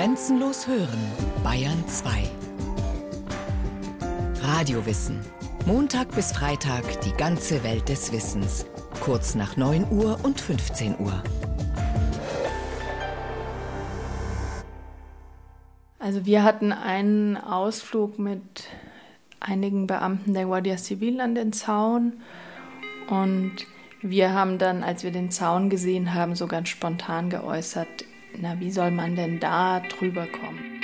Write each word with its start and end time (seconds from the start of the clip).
Grenzenlos 0.00 0.66
hören, 0.66 0.98
Bayern 1.44 1.86
2. 1.86 2.22
Radiowissen. 4.40 5.20
Montag 5.66 6.14
bis 6.14 6.32
Freitag 6.32 7.02
die 7.02 7.12
ganze 7.12 7.62
Welt 7.64 7.86
des 7.90 8.10
Wissens. 8.10 8.64
Kurz 9.02 9.34
nach 9.34 9.58
9 9.58 9.88
Uhr 9.90 10.18
und 10.22 10.40
15 10.40 10.98
Uhr. 11.00 11.22
Also 15.98 16.24
wir 16.24 16.44
hatten 16.44 16.72
einen 16.72 17.36
Ausflug 17.36 18.18
mit 18.18 18.68
einigen 19.38 19.86
Beamten 19.86 20.32
der 20.32 20.46
Guardia 20.46 20.78
Civil 20.78 21.20
an 21.20 21.34
den 21.34 21.52
Zaun 21.52 22.22
und 23.10 23.52
wir 24.00 24.32
haben 24.32 24.56
dann, 24.56 24.82
als 24.82 25.04
wir 25.04 25.10
den 25.10 25.30
Zaun 25.30 25.68
gesehen 25.68 26.14
haben, 26.14 26.36
so 26.36 26.46
ganz 26.46 26.70
spontan 26.70 27.28
geäußert, 27.28 28.06
na, 28.38 28.58
wie 28.60 28.70
soll 28.70 28.90
man 28.90 29.16
denn 29.16 29.40
da 29.40 29.80
drüber 29.80 30.26
kommen? 30.26 30.80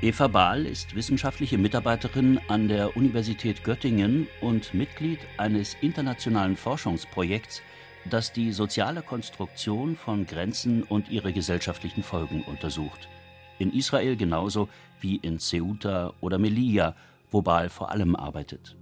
Eva 0.00 0.28
Bahl 0.28 0.64
ist 0.64 0.94
wissenschaftliche 0.94 1.58
Mitarbeiterin 1.58 2.38
an 2.46 2.68
der 2.68 2.96
Universität 2.96 3.64
Göttingen 3.64 4.28
und 4.40 4.72
Mitglied 4.72 5.18
eines 5.38 5.76
internationalen 5.80 6.56
Forschungsprojekts, 6.56 7.62
das 8.08 8.32
die 8.32 8.52
soziale 8.52 9.02
Konstruktion 9.02 9.96
von 9.96 10.24
Grenzen 10.24 10.84
und 10.84 11.10
ihre 11.10 11.32
gesellschaftlichen 11.32 12.04
Folgen 12.04 12.42
untersucht. 12.42 13.08
In 13.58 13.72
Israel 13.72 14.16
genauso 14.16 14.68
wie 15.00 15.16
in 15.16 15.40
Ceuta 15.40 16.12
oder 16.20 16.38
Melilla, 16.38 16.94
wo 17.32 17.42
Bahl 17.42 17.68
vor 17.68 17.90
allem 17.90 18.14
arbeitet. 18.14 18.76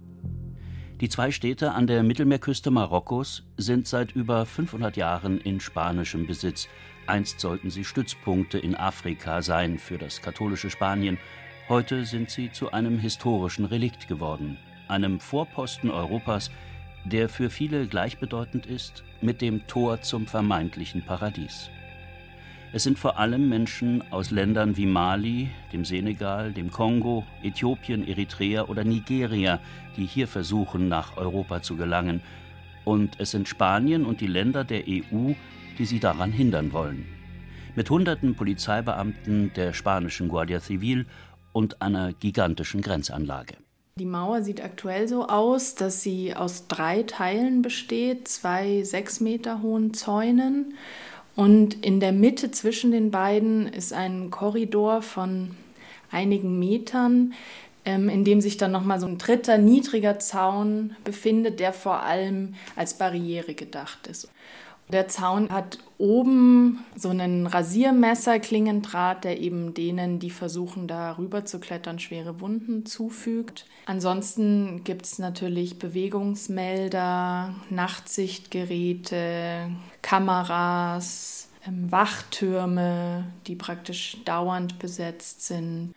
Die 0.99 1.09
zwei 1.09 1.29
Städte 1.29 1.73
an 1.73 1.85
der 1.85 2.01
Mittelmeerküste 2.01 2.71
Marokkos 2.71 3.43
sind 3.55 3.87
seit 3.87 4.13
über 4.13 4.47
500 4.47 4.97
Jahren 4.97 5.39
in 5.39 5.59
spanischem 5.59 6.25
Besitz. 6.25 6.67
Einst 7.05 7.39
sollten 7.39 7.69
sie 7.69 7.83
Stützpunkte 7.83 8.57
in 8.57 8.75
Afrika 8.75 9.43
sein 9.43 9.77
für 9.77 9.99
das 9.99 10.23
katholische 10.23 10.71
Spanien. 10.71 11.19
Heute 11.69 12.03
sind 12.03 12.31
sie 12.31 12.51
zu 12.51 12.71
einem 12.71 12.97
historischen 12.97 13.65
Relikt 13.65 14.07
geworden, 14.07 14.57
einem 14.87 15.19
Vorposten 15.19 15.91
Europas, 15.91 16.49
der 17.05 17.29
für 17.29 17.51
viele 17.51 17.85
gleichbedeutend 17.85 18.65
ist 18.65 19.03
mit 19.21 19.41
dem 19.41 19.67
Tor 19.67 20.01
zum 20.01 20.25
vermeintlichen 20.25 21.05
Paradies. 21.05 21.69
Es 22.73 22.83
sind 22.83 22.99
vor 22.99 23.17
allem 23.17 23.47
Menschen 23.47 24.03
aus 24.11 24.29
Ländern 24.29 24.75
wie 24.75 24.85
Mali, 24.85 25.49
dem 25.71 25.85
Senegal, 25.85 26.51
dem 26.51 26.69
Kongo, 26.69 27.25
Äthiopien, 27.41 28.05
Eritrea 28.05 28.63
oder 28.63 28.83
Nigeria, 28.83 29.59
die 29.95 30.05
hier 30.05 30.27
versuchen, 30.27 30.89
nach 30.89 31.15
Europa 31.15 31.61
zu 31.61 31.77
gelangen. 31.77 32.21
Und 32.83 33.19
es 33.19 33.31
sind 33.31 33.47
Spanien 33.47 34.05
und 34.05 34.19
die 34.19 34.27
Länder 34.27 34.65
der 34.65 34.83
EU, 34.85 35.31
die 35.77 35.85
sie 35.85 35.99
daran 35.99 36.33
hindern 36.33 36.73
wollen. 36.73 37.05
Mit 37.75 37.89
hunderten 37.89 38.35
Polizeibeamten 38.35 39.53
der 39.55 39.71
spanischen 39.71 40.27
Guardia 40.27 40.59
Civil 40.59 41.05
und 41.53 41.81
einer 41.81 42.11
gigantischen 42.11 42.81
Grenzanlage. 42.81 43.55
Die 43.97 44.05
Mauer 44.05 44.43
sieht 44.43 44.63
aktuell 44.63 45.07
so 45.07 45.27
aus, 45.27 45.73
dass 45.73 46.03
sie 46.03 46.35
aus 46.35 46.67
drei 46.67 47.03
Teilen 47.03 47.61
besteht, 47.61 48.27
zwei 48.27 48.83
sechs 48.83 49.21
Meter 49.21 49.61
hohen 49.61 49.93
Zäunen 49.93 50.75
und 51.37 51.85
in 51.85 51.99
der 51.99 52.13
Mitte 52.13 52.49
zwischen 52.49 52.91
den 52.91 53.11
beiden 53.11 53.67
ist 53.67 53.93
ein 53.93 54.31
Korridor 54.31 55.03
von 55.03 55.51
einigen 56.11 56.57
Metern, 56.57 57.35
ähm, 57.85 58.09
in 58.09 58.23
dem 58.25 58.41
sich 58.41 58.57
dann 58.57 58.71
nochmal 58.71 58.99
so 58.99 59.05
ein 59.05 59.19
dritter, 59.19 59.59
niedriger 59.59 60.17
Zaun 60.17 60.95
befindet, 61.03 61.59
der 61.59 61.73
vor 61.73 62.01
allem 62.01 62.55
als 62.75 62.97
Barriere 62.97 63.53
gedacht 63.53 64.07
ist. 64.07 64.31
Der 64.89 65.09
Zaun 65.09 65.49
hat 65.49 65.79
oben 65.97 66.85
so 66.95 67.09
einen 67.09 67.45
Rasiermesser-Klingendraht, 67.45 69.25
der 69.25 69.41
eben 69.41 69.73
denen, 69.73 70.19
die 70.19 70.29
versuchen, 70.29 70.87
da 70.87 71.17
rüber 71.17 71.43
zu 71.43 71.59
klettern, 71.59 71.99
schwere 71.99 72.39
Wunden 72.39 72.85
zufügt. 72.85 73.65
Ansonsten 73.85 74.85
gibt 74.85 75.05
es 75.05 75.19
natürlich 75.19 75.77
Bewegungsmelder, 75.77 77.53
Nachtsichtgeräte, 77.69 79.71
Kameras, 80.01 81.49
ähm, 81.67 81.91
Wachtürme, 81.91 83.25
die 83.47 83.55
praktisch 83.55 84.23
dauernd 84.23 84.79
besetzt 84.79 85.45
sind. 85.45 85.93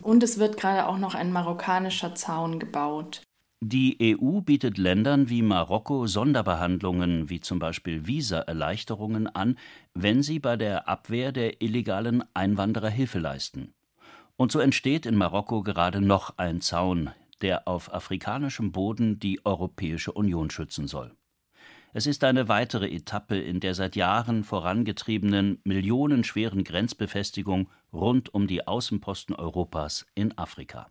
Und 0.00 0.22
es 0.22 0.38
wird 0.38 0.56
gerade 0.56 0.86
auch 0.86 0.96
noch 0.96 1.14
ein 1.14 1.30
marokkanischer 1.30 2.14
Zaun 2.14 2.58
gebaut. 2.58 3.20
Die 3.62 4.16
EU 4.18 4.40
bietet 4.40 4.78
Ländern 4.78 5.28
wie 5.28 5.42
Marokko 5.42 6.06
Sonderbehandlungen 6.06 7.28
wie 7.28 7.40
zum 7.40 7.58
Beispiel 7.58 8.06
Visaerleichterungen 8.06 9.26
an, 9.26 9.58
wenn 9.92 10.22
sie 10.22 10.38
bei 10.38 10.56
der 10.56 10.88
Abwehr 10.88 11.30
der 11.30 11.60
illegalen 11.60 12.24
Einwanderer 12.32 12.88
Hilfe 12.88 13.18
leisten. 13.18 13.74
Und 14.36 14.50
so 14.50 14.60
entsteht 14.60 15.04
in 15.04 15.14
Marokko 15.14 15.62
gerade 15.62 16.00
noch 16.00 16.38
ein 16.38 16.62
Zaun, 16.62 17.10
der 17.42 17.68
auf 17.68 17.92
afrikanischem 17.92 18.72
Boden 18.72 19.18
die 19.18 19.44
Europäische 19.44 20.12
Union 20.12 20.48
schützen 20.48 20.88
soll. 20.88 21.14
Es 21.92 22.06
ist 22.06 22.24
eine 22.24 22.48
weitere 22.48 22.88
Etappe 22.88 23.38
in 23.38 23.60
der 23.60 23.74
seit 23.74 23.94
Jahren 23.94 24.42
vorangetriebenen 24.42 25.60
millionenschweren 25.64 26.64
Grenzbefestigung 26.64 27.68
rund 27.92 28.32
um 28.32 28.46
die 28.46 28.66
Außenposten 28.66 29.34
Europas 29.34 30.06
in 30.14 30.38
Afrika. 30.38 30.90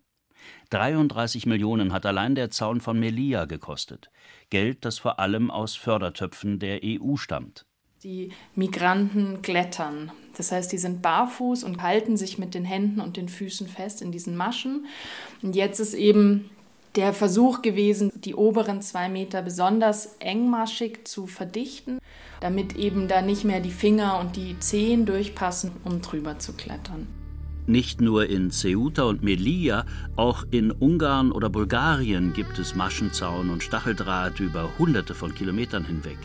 33 0.69 1.45
Millionen 1.45 1.94
hat 1.94 2.05
allein 2.05 2.35
der 2.35 2.51
Zaun 2.51 2.81
von 2.81 3.00
Melilla 3.00 3.45
gekostet. 3.45 4.09
Geld, 4.50 4.85
das 4.85 5.00
vor 5.00 5.19
allem 5.19 5.50
aus 5.51 5.75
Fördertöpfen 5.75 6.59
der 6.59 6.81
EU 6.83 7.16
stammt. 7.16 7.66
Die 8.03 8.31
Migranten 8.55 9.41
klettern. 9.41 10.11
Das 10.38 10.51
heißt, 10.51 10.72
die 10.72 10.78
sind 10.78 11.01
barfuß 11.01 11.63
und 11.63 11.81
halten 11.81 12.16
sich 12.16 12.38
mit 12.38 12.53
den 12.53 12.63
Händen 12.63 13.01
und 13.01 13.17
den 13.17 13.28
Füßen 13.28 13.67
fest 13.67 14.01
in 14.01 14.11
diesen 14.11 14.38
Maschen. 14.38 14.85
Und 15.41 15.55
jetzt 15.55 15.79
ist 15.79 15.94
eben 15.94 16.49
der 16.95 17.13
Versuch 17.13 17.61
gewesen, 17.61 18.11
die 18.16 18.35
oberen 18.35 18.81
zwei 18.81 19.09
Meter 19.09 19.41
besonders 19.41 20.16
engmaschig 20.19 21.05
zu 21.05 21.28
verdichten, 21.28 21.99
damit 22.39 22.78
eben 22.78 23.07
da 23.07 23.22
nicht 23.22 23.44
mehr 23.44 23.59
die 23.59 23.72
Finger 23.72 24.19
und 24.19 24.35
die 24.35 24.57
Zehen 24.59 25.05
durchpassen, 25.05 25.72
um 25.83 26.01
drüber 26.01 26.39
zu 26.39 26.53
klettern. 26.53 27.19
Nicht 27.69 28.02
nur 28.02 28.25
in 28.25 28.50
Ceuta 28.50 29.03
und 29.03 29.22
Melilla, 29.22 29.85
auch 30.16 30.44
in 30.50 30.72
Ungarn 30.72 31.31
oder 31.31 31.52
Bulgarien 31.52 32.34
gibt 32.34 32.57
es 32.57 32.74
Maschenzaun 32.74 33.52
und 33.52 33.62
Stacheldraht 33.62 34.40
über 34.40 34.72
hunderte 34.80 35.13
von 35.13 35.35
Kilometern 35.35 35.85
hinweg. 35.85 36.18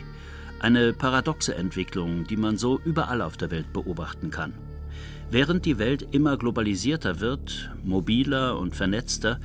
Eine 0.59 0.95
paradoxe 0.95 1.55
Entwicklung, 1.55 2.27
die 2.27 2.39
man 2.39 2.57
so 2.57 2.81
überall 2.83 3.21
auf 3.21 3.37
der 3.37 3.51
Welt 3.51 3.75
beobachten 3.75 4.31
kann. 4.31 4.55
Während 5.31 5.67
die 5.67 5.77
Welt 5.77 6.09
immer 6.13 6.39
globalisierter 6.39 7.21
wird, 7.21 7.71
mobiler 7.85 8.59
und 8.59 8.75
vernetzter, 8.75 9.39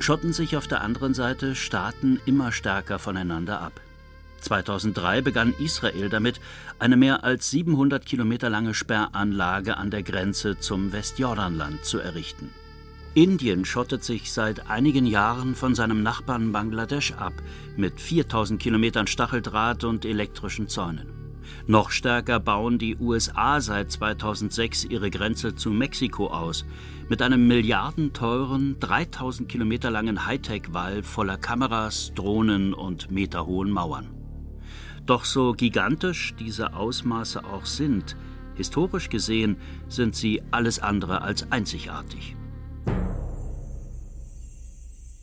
schotten 0.00 0.32
sich 0.32 0.56
auf 0.56 0.66
der 0.66 0.80
anderen 0.80 1.14
Seite 1.14 1.54
Staaten 1.54 2.18
immer 2.26 2.50
stärker 2.50 2.98
voneinander 2.98 3.60
ab. 3.60 3.80
2003 4.44 5.20
begann 5.22 5.54
Israel 5.58 6.08
damit, 6.08 6.40
eine 6.78 6.96
mehr 6.96 7.24
als 7.24 7.50
700 7.50 8.06
Kilometer 8.06 8.50
lange 8.50 8.74
Sperranlage 8.74 9.76
an 9.76 9.90
der 9.90 10.02
Grenze 10.02 10.58
zum 10.58 10.92
Westjordanland 10.92 11.84
zu 11.84 11.98
errichten. 11.98 12.50
Indien 13.14 13.64
schottet 13.64 14.02
sich 14.02 14.32
seit 14.32 14.68
einigen 14.68 15.06
Jahren 15.06 15.54
von 15.54 15.74
seinem 15.74 16.02
Nachbarn 16.02 16.50
Bangladesch 16.50 17.12
ab, 17.12 17.34
mit 17.76 18.00
4000 18.00 18.60
Kilometern 18.60 19.06
Stacheldraht 19.06 19.84
und 19.84 20.04
elektrischen 20.04 20.68
Zäunen. 20.68 21.24
Noch 21.66 21.90
stärker 21.90 22.40
bauen 22.40 22.78
die 22.78 22.96
USA 22.96 23.60
seit 23.60 23.92
2006 23.92 24.84
ihre 24.84 25.10
Grenze 25.10 25.54
zu 25.54 25.70
Mexiko 25.70 26.26
aus, 26.26 26.64
mit 27.08 27.22
einem 27.22 27.46
milliardenteuren, 27.46 28.78
3000 28.80 29.48
Kilometer 29.48 29.90
langen 29.90 30.26
Hightech-Wall 30.26 31.02
voller 31.02 31.36
Kameras, 31.36 32.12
Drohnen 32.14 32.74
und 32.74 33.10
meterhohen 33.10 33.70
Mauern. 33.70 34.23
Doch 35.06 35.24
so 35.24 35.52
gigantisch 35.52 36.34
diese 36.38 36.74
Ausmaße 36.74 37.44
auch 37.44 37.66
sind, 37.66 38.16
historisch 38.54 39.10
gesehen 39.10 39.56
sind 39.88 40.14
sie 40.14 40.42
alles 40.50 40.78
andere 40.78 41.20
als 41.20 41.50
einzigartig. 41.52 42.36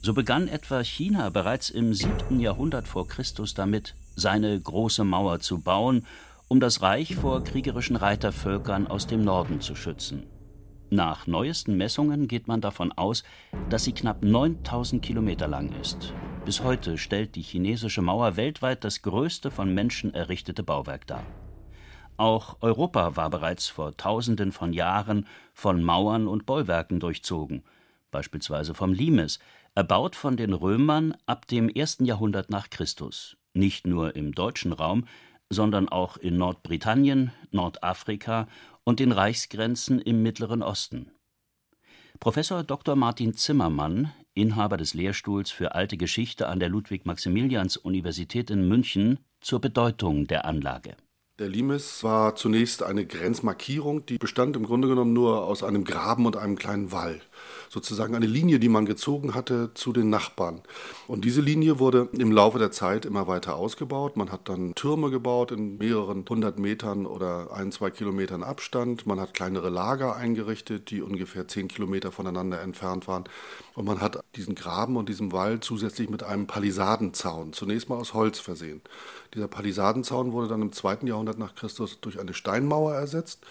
So 0.02 0.14
begann 0.14 0.48
etwa 0.48 0.82
China 0.82 1.30
bereits 1.30 1.70
im 1.70 1.94
7. 1.94 2.40
Jahrhundert 2.40 2.88
vor 2.88 3.06
Christus 3.06 3.54
damit, 3.54 3.94
seine 4.16 4.60
große 4.60 5.04
Mauer 5.04 5.40
zu 5.40 5.58
bauen, 5.58 6.06
um 6.48 6.60
das 6.60 6.82
Reich 6.82 7.14
vor 7.14 7.42
kriegerischen 7.44 7.96
Reitervölkern 7.96 8.86
aus 8.86 9.06
dem 9.06 9.24
Norden 9.24 9.60
zu 9.60 9.74
schützen. 9.74 10.24
Nach 10.92 11.26
neuesten 11.26 11.78
Messungen 11.78 12.28
geht 12.28 12.48
man 12.48 12.60
davon 12.60 12.92
aus, 12.92 13.24
dass 13.70 13.84
sie 13.84 13.94
knapp 13.94 14.22
9000 14.22 15.02
Kilometer 15.02 15.48
lang 15.48 15.72
ist. 15.80 16.12
Bis 16.44 16.62
heute 16.62 16.98
stellt 16.98 17.34
die 17.34 17.40
chinesische 17.40 18.02
Mauer 18.02 18.36
weltweit 18.36 18.84
das 18.84 19.00
größte 19.00 19.50
von 19.50 19.72
Menschen 19.72 20.12
errichtete 20.12 20.62
Bauwerk 20.62 21.06
dar. 21.06 21.24
Auch 22.18 22.58
Europa 22.60 23.16
war 23.16 23.30
bereits 23.30 23.68
vor 23.68 23.96
Tausenden 23.96 24.52
von 24.52 24.74
Jahren 24.74 25.26
von 25.54 25.82
Mauern 25.82 26.28
und 26.28 26.44
Bollwerken 26.44 27.00
durchzogen, 27.00 27.62
beispielsweise 28.10 28.74
vom 28.74 28.92
Limes, 28.92 29.38
erbaut 29.74 30.14
von 30.14 30.36
den 30.36 30.52
Römern 30.52 31.16
ab 31.24 31.46
dem 31.46 31.70
ersten 31.70 32.04
Jahrhundert 32.04 32.50
nach 32.50 32.68
Christus, 32.68 33.38
nicht 33.54 33.86
nur 33.86 34.14
im 34.14 34.32
deutschen 34.32 34.74
Raum, 34.74 35.06
sondern 35.52 35.88
auch 35.88 36.16
in 36.16 36.36
Nordbritannien, 36.36 37.32
Nordafrika 37.50 38.46
und 38.84 39.00
den 39.00 39.12
Reichsgrenzen 39.12 40.00
im 40.00 40.22
Mittleren 40.22 40.62
Osten. 40.62 41.10
Professor 42.20 42.62
Dr. 42.62 42.96
Martin 42.96 43.34
Zimmermann, 43.34 44.12
Inhaber 44.34 44.76
des 44.76 44.94
Lehrstuhls 44.94 45.50
für 45.50 45.74
Alte 45.74 45.96
Geschichte 45.96 46.48
an 46.48 46.60
der 46.60 46.68
Ludwig-Maximilians-Universität 46.68 48.50
in 48.50 48.68
München, 48.68 49.18
zur 49.40 49.60
Bedeutung 49.60 50.26
der 50.26 50.44
Anlage 50.44 50.96
der 51.38 51.48
Limes 51.48 52.04
war 52.04 52.36
zunächst 52.36 52.82
eine 52.82 53.06
Grenzmarkierung, 53.06 54.04
die 54.04 54.18
bestand 54.18 54.54
im 54.54 54.66
Grunde 54.66 54.86
genommen 54.86 55.14
nur 55.14 55.44
aus 55.44 55.62
einem 55.62 55.84
Graben 55.84 56.26
und 56.26 56.36
einem 56.36 56.56
kleinen 56.56 56.92
Wall. 56.92 57.20
Sozusagen 57.70 58.14
eine 58.14 58.26
Linie, 58.26 58.58
die 58.58 58.68
man 58.68 58.84
gezogen 58.84 59.34
hatte 59.34 59.70
zu 59.72 59.94
den 59.94 60.10
Nachbarn. 60.10 60.60
Und 61.08 61.24
diese 61.24 61.40
Linie 61.40 61.78
wurde 61.78 62.08
im 62.12 62.30
Laufe 62.30 62.58
der 62.58 62.70
Zeit 62.70 63.06
immer 63.06 63.28
weiter 63.28 63.56
ausgebaut. 63.56 64.18
Man 64.18 64.30
hat 64.30 64.50
dann 64.50 64.74
Türme 64.74 65.10
gebaut 65.10 65.52
in 65.52 65.78
mehreren 65.78 66.24
hundert 66.28 66.58
Metern 66.58 67.06
oder 67.06 67.50
ein, 67.54 67.72
zwei 67.72 67.90
Kilometern 67.90 68.42
Abstand. 68.42 69.06
Man 69.06 69.18
hat 69.18 69.32
kleinere 69.32 69.70
Lager 69.70 70.14
eingerichtet, 70.14 70.90
die 70.90 71.00
ungefähr 71.00 71.48
zehn 71.48 71.66
Kilometer 71.66 72.12
voneinander 72.12 72.60
entfernt 72.60 73.08
waren. 73.08 73.24
Und 73.74 73.86
man 73.86 74.02
hat 74.02 74.22
diesen 74.36 74.54
Graben 74.54 74.96
und 74.98 75.08
diesen 75.08 75.32
Wall 75.32 75.60
zusätzlich 75.60 76.10
mit 76.10 76.22
einem 76.22 76.46
Palisadenzaun, 76.46 77.54
zunächst 77.54 77.88
mal 77.88 77.96
aus 77.96 78.12
Holz 78.12 78.38
versehen. 78.38 78.82
Dieser 79.34 79.48
Palisadenzaun 79.48 80.32
wurde 80.32 80.48
dann 80.48 80.60
im 80.60 80.72
zweiten 80.72 81.06
Jahrhundert 81.06 81.21
nach 81.24 81.54
Christus 81.54 82.00
durch 82.00 82.20
eine 82.20 82.34
Steinmauer 82.34 82.94
ersetzt, 82.94 83.46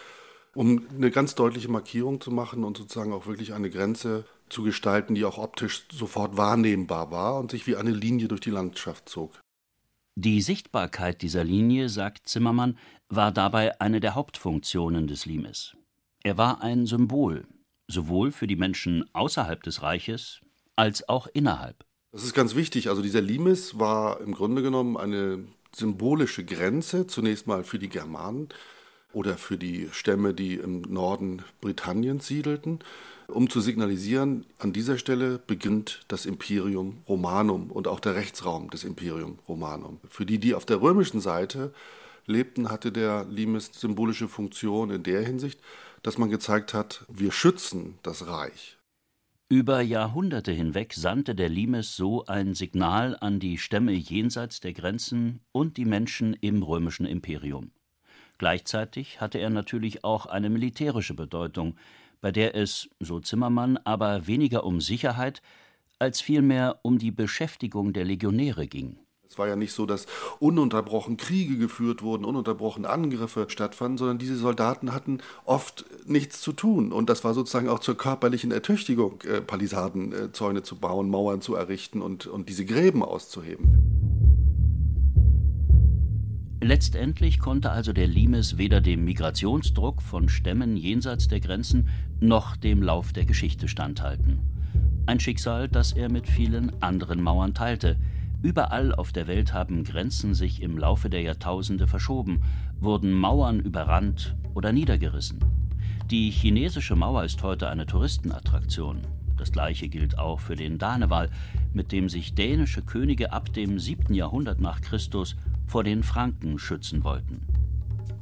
um 0.54 0.86
eine 0.96 1.12
ganz 1.12 1.36
deutliche 1.36 1.70
Markierung 1.70 2.22
zu 2.22 2.32
machen 2.32 2.64
und 2.64 2.78
sozusagen 2.78 3.14
auch 3.14 3.28
wirklich 3.28 3.54
eine 3.54 3.70
Grenze 3.70 4.26
zu 4.50 4.64
gestalten, 4.64 5.16
die 5.16 5.26
auch 5.26 5.38
optisch 5.38 5.86
sofort 5.92 6.38
wahrnehmbar 6.38 7.12
war 7.12 7.40
und 7.40 7.52
sich 7.52 7.68
wie 7.68 7.76
eine 7.76 7.92
Linie 7.92 8.28
durch 8.28 8.42
die 8.42 8.52
Landschaft 8.52 9.08
zog. 9.08 9.40
Die 10.16 10.42
Sichtbarkeit 10.42 11.22
dieser 11.22 11.44
Linie, 11.44 11.88
sagt 11.88 12.28
Zimmermann, 12.28 12.78
war 13.08 13.32
dabei 13.32 13.80
eine 13.80 14.02
der 14.02 14.14
Hauptfunktionen 14.14 15.08
des 15.08 15.26
Limes. 15.26 15.76
Er 16.24 16.38
war 16.38 16.62
ein 16.62 16.86
Symbol, 16.86 17.48
sowohl 17.88 18.32
für 18.32 18.48
die 18.48 18.58
Menschen 18.58 19.06
außerhalb 19.14 19.64
des 19.64 19.82
Reiches 19.82 20.42
als 20.76 21.08
auch 21.08 21.28
innerhalb. 21.34 21.86
Das 22.12 22.24
ist 22.24 22.34
ganz 22.34 22.56
wichtig. 22.56 22.90
Also 22.90 23.02
dieser 23.02 23.22
Limes 23.22 23.80
war 23.80 24.20
im 24.20 24.34
Grunde 24.34 24.62
genommen 24.62 24.98
eine 24.98 25.46
symbolische 25.76 26.44
Grenze, 26.44 27.08
zunächst 27.08 27.48
mal 27.48 27.64
für 27.64 27.80
die 27.80 27.90
Germanen 27.90 28.50
oder 29.14 29.38
für 29.38 29.58
die 29.58 29.90
Stämme, 29.92 30.34
die 30.34 30.56
im 30.56 30.82
Norden 30.82 31.44
Britanniens 31.60 32.28
siedelten, 32.28 32.80
um 33.28 33.50
zu 33.50 33.62
signalisieren, 33.62 34.46
an 34.60 34.74
dieser 34.74 34.98
Stelle 34.98 35.40
beginnt 35.40 36.02
das 36.08 36.26
Imperium 36.26 37.02
Romanum 37.08 37.72
und 37.72 37.88
auch 37.88 38.00
der 38.00 38.16
Rechtsraum 38.16 38.70
des 38.70 38.84
Imperium 38.84 39.40
Romanum. 39.48 40.00
Für 40.10 40.26
die, 40.26 40.40
die 40.40 40.54
auf 40.54 40.66
der 40.66 40.82
römischen 40.82 41.22
Seite 41.22 41.74
lebten, 42.26 42.70
hatte 42.70 42.92
der 42.92 43.26
Limes 43.26 43.72
symbolische 43.74 44.28
Funktion 44.28 44.92
in 44.92 45.04
der 45.04 45.22
Hinsicht, 45.22 45.60
dass 46.04 46.18
man 46.18 46.30
gezeigt 46.30 46.74
hat, 46.74 47.06
wir 47.10 47.32
schützen 47.32 47.98
das 48.04 48.28
Reich. 48.28 48.78
Über 49.52 49.82
Jahrhunderte 49.82 50.54
hinweg 50.54 50.94
sandte 50.94 51.36
der 51.36 51.50
Limes 51.50 51.98
so 51.98 52.26
ein 52.26 52.54
Signal 52.54 53.18
an 53.20 53.42
die 53.42 53.58
Stämme 53.58 53.92
jenseits 53.92 54.62
der 54.62 54.72
Grenzen 54.72 55.42
und 55.52 55.76
die 55.76 55.84
Menschen 55.84 56.34
im 56.36 56.64
römischen 56.64 57.06
Imperium. 57.06 57.72
Gleichzeitig 58.38 59.20
hatte 59.20 59.40
er 59.40 59.50
natürlich 59.50 60.06
auch 60.06 60.26
eine 60.26 60.50
militärische 60.50 61.16
Bedeutung, 61.16 61.76
bei 62.22 62.32
der 62.32 62.56
es, 62.56 62.90
so 63.02 63.20
Zimmermann, 63.20 63.76
aber 63.84 64.26
weniger 64.26 64.64
um 64.64 64.80
Sicherheit 64.80 65.42
als 66.00 66.22
vielmehr 66.22 66.80
um 66.82 66.98
die 66.98 67.12
Beschäftigung 67.12 67.92
der 67.92 68.06
Legionäre 68.06 68.68
ging. 68.68 69.00
Es 69.32 69.38
war 69.38 69.48
ja 69.48 69.56
nicht 69.56 69.72
so, 69.72 69.86
dass 69.86 70.08
ununterbrochen 70.42 71.16
Kriege 71.16 71.58
geführt 71.58 72.04
wurden, 72.04 72.26
ununterbrochen 72.26 72.86
Angriffe 72.86 73.46
stattfanden, 73.48 73.98
sondern 73.98 74.18
diese 74.18 74.36
Soldaten 74.36 74.94
hatten 74.94 75.20
oft 75.46 75.86
nichts 76.06 76.42
zu 76.42 76.52
tun. 76.52 76.92
Und 76.92 77.10
das 77.10 77.24
war 77.24 77.34
sozusagen 77.34 77.70
auch 77.70 77.80
zur 77.80 77.96
körperlichen 77.96 78.52
Ertüchtigung, 78.52 79.22
äh, 79.22 79.40
Palisadenzäune 79.40 80.60
äh, 80.60 80.64
zu 80.64 80.76
bauen, 80.76 81.10
Mauern 81.10 81.40
zu 81.40 81.56
errichten 81.56 82.02
und, 82.02 82.28
und 82.28 82.50
diese 82.50 82.66
Gräben 82.66 83.04
auszuheben. 83.04 83.78
Letztendlich 86.62 87.40
konnte 87.40 87.72
also 87.72 87.94
der 87.94 88.08
Limes 88.08 88.58
weder 88.58 88.82
dem 88.82 89.06
Migrationsdruck 89.06 90.02
von 90.02 90.28
Stämmen 90.28 90.76
jenseits 90.76 91.30
der 91.30 91.40
Grenzen 91.40 91.88
noch 92.20 92.58
dem 92.58 92.84
Lauf 92.84 93.14
der 93.14 93.24
Geschichte 93.24 93.70
standhalten. 93.70 94.40
Ein 95.06 95.22
Schicksal, 95.22 95.70
das 95.70 95.94
er 95.94 96.12
mit 96.12 96.28
vielen 96.28 96.84
anderen 96.84 97.24
Mauern 97.24 97.54
teilte– 97.54 97.96
Überall 98.44 98.96
auf 98.96 99.12
der 99.12 99.28
Welt 99.28 99.54
haben 99.54 99.84
Grenzen 99.84 100.34
sich 100.34 100.64
im 100.64 100.78
Laufe 100.78 101.10
der 101.12 101.22
Jahrtausende 101.22 101.86
verschoben, 101.86 102.42
wurden 102.80 103.14
Mauern 103.14 103.60
überrannt 103.60 104.36
oder 104.56 104.72
niedergerissen. 104.72 105.40
Die 106.10 106.32
chinesische 106.32 106.96
Mauer 106.96 107.24
ist 107.24 107.44
heute 107.44 107.70
eine 107.70 107.86
Touristenattraktion. 107.86 109.02
Das 109.38 109.52
gleiche 109.52 109.90
gilt 109.90 110.18
auch 110.18 110.40
für 110.40 110.56
den 110.56 110.80
Danewall, 110.80 111.30
mit 111.74 111.92
dem 111.92 112.10
sich 112.10 112.34
dänische 112.34 112.82
Könige 112.82 113.32
ab 113.32 113.54
dem 113.54 113.78
7. 113.78 114.14
Jahrhundert 114.14 114.60
nach 114.60 114.82
Christus 114.82 115.36
vor 115.68 115.84
den 115.84 116.02
Franken 116.02 116.58
schützen 116.58 117.04
wollten. 117.04 117.46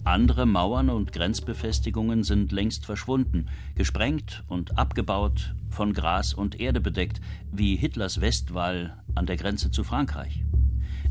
Andere 0.06 0.46
Mauern 0.46 0.90
und 0.90 1.12
Grenzbefestigungen 1.12 2.24
sind 2.24 2.52
längst 2.52 2.86
verschwunden, 2.86 3.48
gesprengt 3.76 4.44
und 4.48 4.78
abgebaut, 4.78 5.54
von 5.70 5.94
Gras 5.94 6.34
und 6.34 6.60
Erde 6.60 6.82
bedeckt, 6.82 7.22
wie 7.52 7.76
Hitlers 7.76 8.22
Westwall 8.22 8.98
an 9.16 9.26
der 9.26 9.38
Grenze 9.38 9.72
zu 9.72 9.84
Frankreich. 9.84 10.44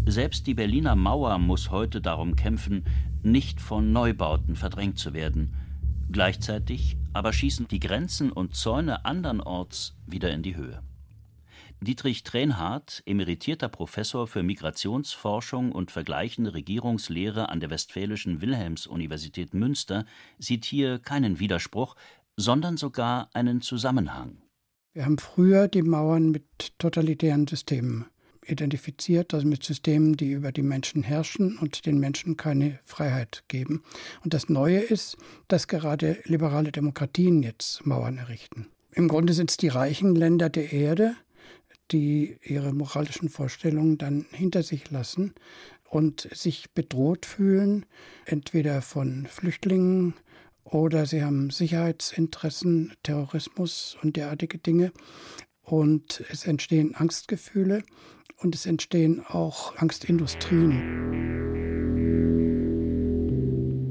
Selbst 0.06 0.46
die 0.46 0.54
Berliner 0.54 0.96
Mauer 0.96 1.38
muss 1.38 1.70
heute 1.70 2.00
darum 2.00 2.34
kämpfen, 2.34 2.84
nicht 3.22 3.60
von 3.60 3.92
Neubauten 3.92 4.56
verdrängt 4.56 4.98
zu 4.98 5.12
werden. 5.12 5.54
Gleichzeitig 6.10 6.96
aber 7.12 7.32
schießen 7.32 7.68
die 7.68 7.80
Grenzen 7.80 8.32
und 8.32 8.56
Zäune 8.56 9.04
andernorts 9.04 9.96
wieder 10.06 10.30
in 10.30 10.42
die 10.42 10.56
Höhe. 10.56 10.82
Dietrich 11.80 12.24
Trenhardt, 12.24 13.04
emeritierter 13.06 13.68
Professor 13.68 14.26
für 14.26 14.42
Migrationsforschung 14.42 15.70
und 15.70 15.92
vergleichende 15.92 16.52
Regierungslehre 16.52 17.50
an 17.50 17.60
der 17.60 17.70
Westfälischen 17.70 18.40
Wilhelms-Universität 18.40 19.54
Münster, 19.54 20.04
sieht 20.40 20.64
hier 20.64 20.98
keinen 20.98 21.38
Widerspruch, 21.38 21.94
sondern 22.36 22.76
sogar 22.76 23.30
einen 23.32 23.60
Zusammenhang. 23.62 24.42
Wir 24.92 25.04
haben 25.04 25.18
früher 25.18 25.68
die 25.68 25.82
Mauern 25.82 26.32
mit 26.32 26.44
totalitären 26.78 27.46
Systemen 27.46 28.06
identifiziert, 28.44 29.32
also 29.32 29.46
mit 29.46 29.62
Systemen, 29.62 30.16
die 30.16 30.32
über 30.32 30.50
die 30.50 30.62
Menschen 30.62 31.04
herrschen 31.04 31.58
und 31.58 31.86
den 31.86 32.00
Menschen 32.00 32.36
keine 32.36 32.80
Freiheit 32.82 33.44
geben. 33.46 33.84
Und 34.24 34.34
das 34.34 34.48
Neue 34.48 34.80
ist, 34.80 35.16
dass 35.46 35.68
gerade 35.68 36.18
liberale 36.24 36.72
Demokratien 36.72 37.42
jetzt 37.42 37.86
Mauern 37.86 38.18
errichten. 38.18 38.66
Im 38.92 39.06
Grunde 39.06 39.32
sind 39.32 39.50
es 39.50 39.58
die 39.58 39.68
reichen 39.68 40.16
Länder 40.16 40.48
der 40.48 40.72
Erde, 40.72 41.14
die 41.90 42.36
ihre 42.42 42.72
moralischen 42.72 43.28
Vorstellungen 43.28 43.98
dann 43.98 44.26
hinter 44.30 44.62
sich 44.62 44.90
lassen 44.90 45.34
und 45.88 46.28
sich 46.32 46.70
bedroht 46.72 47.26
fühlen, 47.26 47.86
entweder 48.24 48.82
von 48.82 49.26
Flüchtlingen 49.26 50.14
oder 50.64 51.06
sie 51.06 51.24
haben 51.24 51.50
Sicherheitsinteressen, 51.50 52.92
Terrorismus 53.02 53.96
und 54.02 54.16
derartige 54.16 54.58
Dinge. 54.58 54.92
Und 55.62 56.22
es 56.30 56.46
entstehen 56.46 56.94
Angstgefühle 56.94 57.82
und 58.38 58.54
es 58.54 58.66
entstehen 58.66 59.24
auch 59.26 59.76
Angstindustrien. 59.76 61.18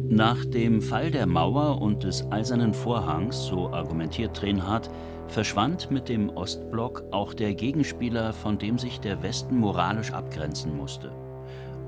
Nach 0.10 0.44
dem 0.46 0.82
Fall 0.82 1.12
der 1.12 1.28
Mauer 1.28 1.80
und 1.82 2.04
des 2.04 2.26
Eisernen 2.32 2.74
Vorhangs, 2.74 3.46
so 3.46 3.72
argumentiert 3.72 4.36
Trenhardt, 4.36 4.90
verschwand 5.28 5.92
mit 5.92 6.10
dem 6.10 6.30
Ostblock 6.30 7.04
auch 7.12 7.34
der 7.34 7.54
Gegenspieler, 7.54 8.34
von 8.34 8.58
dem 8.58 8.78
sich 8.78 9.00
der 9.00 9.22
Westen 9.24 9.58
moralisch 9.58 10.12
abgrenzen 10.12 10.76
musste. 10.76 11.12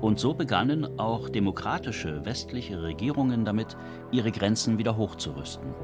Und 0.00 0.18
so 0.18 0.34
begannen 0.34 0.98
auch 0.98 1.28
demokratische 1.28 2.24
westliche 2.24 2.82
Regierungen 2.82 3.44
damit, 3.44 3.76
ihre 4.10 4.32
Grenzen 4.32 4.78
wieder 4.78 4.96
hochzurüsten. 4.96 5.74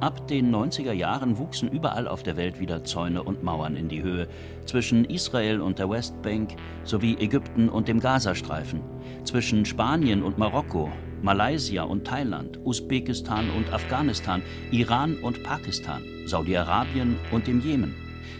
Ab 0.00 0.28
den 0.28 0.54
90er 0.54 0.92
Jahren 0.92 1.38
wuchsen 1.38 1.68
überall 1.68 2.06
auf 2.06 2.22
der 2.22 2.36
Welt 2.36 2.60
wieder 2.60 2.84
Zäune 2.84 3.22
und 3.22 3.42
Mauern 3.42 3.74
in 3.74 3.88
die 3.88 4.02
Höhe, 4.02 4.28
zwischen 4.64 5.04
Israel 5.04 5.60
und 5.60 5.78
der 5.78 5.90
Westbank 5.90 6.54
sowie 6.84 7.16
Ägypten 7.18 7.68
und 7.68 7.88
dem 7.88 7.98
Gazastreifen, 7.98 8.80
zwischen 9.24 9.64
Spanien 9.64 10.22
und 10.22 10.38
Marokko, 10.38 10.92
Malaysia 11.20 11.82
und 11.82 12.06
Thailand, 12.06 12.60
Usbekistan 12.64 13.50
und 13.56 13.72
Afghanistan, 13.72 14.40
Iran 14.70 15.16
und 15.16 15.42
Pakistan, 15.42 16.02
Saudi-Arabien 16.26 17.16
und 17.32 17.46
dem 17.48 17.60
Jemen. 17.60 17.94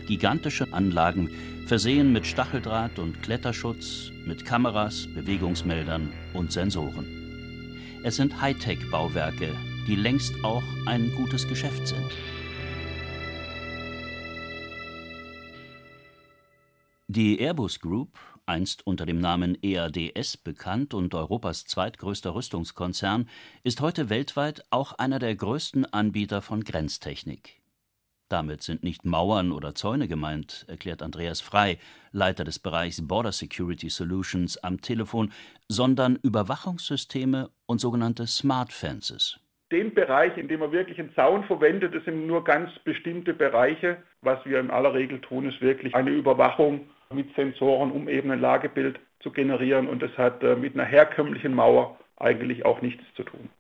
Gigantische 0.06 0.72
Anlagen, 0.72 1.30
versehen 1.66 2.12
mit 2.12 2.26
Stacheldraht 2.26 2.98
und 2.98 3.22
Kletterschutz, 3.22 4.10
mit 4.26 4.44
Kameras, 4.44 5.08
Bewegungsmeldern 5.12 6.12
und 6.34 6.52
Sensoren. 6.52 7.04
Es 8.04 8.16
sind 8.16 8.40
Hightech-Bauwerke, 8.40 9.48
die 9.88 9.96
längst 9.96 10.44
auch 10.44 10.62
ein 10.84 11.10
gutes 11.16 11.48
Geschäft 11.48 11.88
sind. 11.88 12.12
Die 17.08 17.40
Airbus 17.40 17.80
Group, 17.80 18.18
einst 18.44 18.86
unter 18.86 19.06
dem 19.06 19.18
Namen 19.18 19.56
EADS 19.62 20.36
bekannt 20.36 20.92
und 20.92 21.14
Europas 21.14 21.64
zweitgrößter 21.64 22.34
Rüstungskonzern, 22.34 23.30
ist 23.62 23.80
heute 23.80 24.10
weltweit 24.10 24.62
auch 24.68 24.92
einer 24.92 25.18
der 25.18 25.34
größten 25.34 25.86
Anbieter 25.86 26.42
von 26.42 26.64
Grenztechnik. 26.64 27.62
Damit 28.28 28.62
sind 28.62 28.82
nicht 28.82 29.06
Mauern 29.06 29.52
oder 29.52 29.74
Zäune 29.74 30.06
gemeint, 30.06 30.66
erklärt 30.68 31.02
Andreas 31.02 31.40
Frei, 31.40 31.78
Leiter 32.12 32.44
des 32.44 32.58
Bereichs 32.58 33.06
Border 33.06 33.32
Security 33.32 33.88
Solutions, 33.88 34.58
am 34.58 34.82
Telefon, 34.82 35.32
sondern 35.66 36.16
Überwachungssysteme 36.16 37.50
und 37.64 37.80
sogenannte 37.80 38.26
Smart 38.26 38.70
Fences. 38.70 39.40
Den 39.70 39.92
Bereich, 39.92 40.36
in 40.38 40.48
dem 40.48 40.60
man 40.60 40.72
wirklich 40.72 40.98
einen 40.98 41.14
Zaun 41.14 41.44
verwendet, 41.44 41.94
das 41.94 42.04
sind 42.04 42.26
nur 42.26 42.42
ganz 42.42 42.70
bestimmte 42.84 43.34
Bereiche. 43.34 43.98
Was 44.22 44.44
wir 44.46 44.60
in 44.60 44.70
aller 44.70 44.94
Regel 44.94 45.20
tun, 45.20 45.46
ist 45.46 45.60
wirklich 45.60 45.94
eine 45.94 46.10
Überwachung 46.10 46.88
mit 47.12 47.34
Sensoren, 47.34 47.92
um 47.92 48.08
eben 48.08 48.30
ein 48.30 48.40
Lagebild 48.40 48.98
zu 49.20 49.30
generieren. 49.30 49.86
Und 49.86 50.02
das 50.02 50.16
hat 50.16 50.42
äh, 50.42 50.56
mit 50.56 50.74
einer 50.74 50.84
herkömmlichen 50.84 51.54
Mauer 51.54 51.98
eigentlich 52.16 52.64
auch 52.64 52.80
nichts 52.80 53.02
zu 53.14 53.24
tun. 53.24 53.50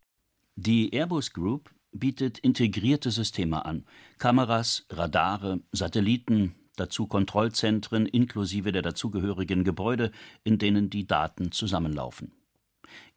Die 0.56 0.92
Airbus 0.92 1.32
Group 1.32 1.70
bietet 1.92 2.38
integrierte 2.38 3.10
Systeme 3.10 3.64
an. 3.64 3.84
Kameras, 4.18 4.86
Radare, 4.90 5.60
Satelliten, 5.72 6.54
dazu 6.76 7.06
Kontrollzentren 7.06 8.06
inklusive 8.06 8.72
der 8.72 8.82
dazugehörigen 8.82 9.64
Gebäude, 9.64 10.10
in 10.44 10.58
denen 10.58 10.90
die 10.90 11.06
Daten 11.06 11.52
zusammenlaufen. 11.52 12.32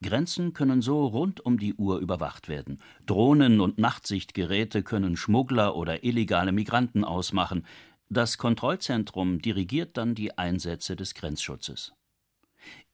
Grenzen 0.03 0.53
können 0.53 0.81
so 0.81 1.05
rund 1.05 1.39
um 1.45 1.57
die 1.57 1.73
Uhr 1.73 1.99
überwacht 1.99 2.49
werden. 2.49 2.79
Drohnen 3.05 3.61
und 3.61 3.77
Nachtsichtgeräte 3.77 4.83
können 4.83 5.17
Schmuggler 5.17 5.75
oder 5.75 6.03
illegale 6.03 6.51
Migranten 6.51 7.03
ausmachen. 7.03 7.65
Das 8.09 8.37
Kontrollzentrum 8.37 9.39
dirigiert 9.39 9.97
dann 9.97 10.15
die 10.15 10.37
Einsätze 10.37 10.95
des 10.95 11.13
Grenzschutzes. 11.15 11.93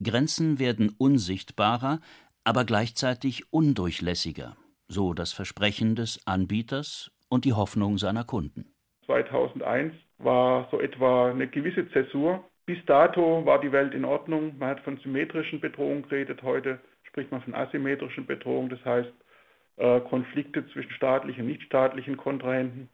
Grenzen 0.02 0.60
werden 0.60 0.90
unsichtbarer, 0.98 2.00
aber 2.44 2.64
gleichzeitig 2.64 3.52
undurchlässiger 3.52 4.56
so 4.88 5.14
das 5.14 5.34
Versprechen 5.34 5.96
des 5.96 6.26
Anbieters 6.26 7.12
und 7.30 7.46
die 7.46 7.54
Hoffnung 7.54 7.98
seiner 7.98 8.24
Kunden. 8.24 8.74
2001 9.06 9.94
war 10.18 10.68
so 10.72 10.80
etwa 10.80 11.32
eine 11.32 11.48
gewisse 11.48 11.90
Zäsur. 11.92 12.44
Bis 12.68 12.84
dato 12.86 13.46
war 13.46 13.62
die 13.62 13.72
Welt 13.72 13.94
in 13.94 14.04
Ordnung. 14.04 14.58
Man 14.60 14.70
hat 14.70 14.82
von 14.82 14.98
symmetrischen 14.98 15.62
Bedrohungen 15.62 16.04
geredet. 16.04 16.44
Heute 16.44 16.80
spricht 17.04 17.32
man 17.32 17.42
von 17.42 17.56
asymmetrischen 17.56 18.26
Bedrohungen. 18.26 18.70
Das 18.70 18.84
heißt 18.84 19.10
äh, 19.78 20.02
Konflikte 20.02 20.68
zwischen 20.74 20.92
staatlichen 20.92 21.44
und 21.44 21.48
nichtstaatlichen 21.48 22.18
Kontrahenten. 22.18 22.90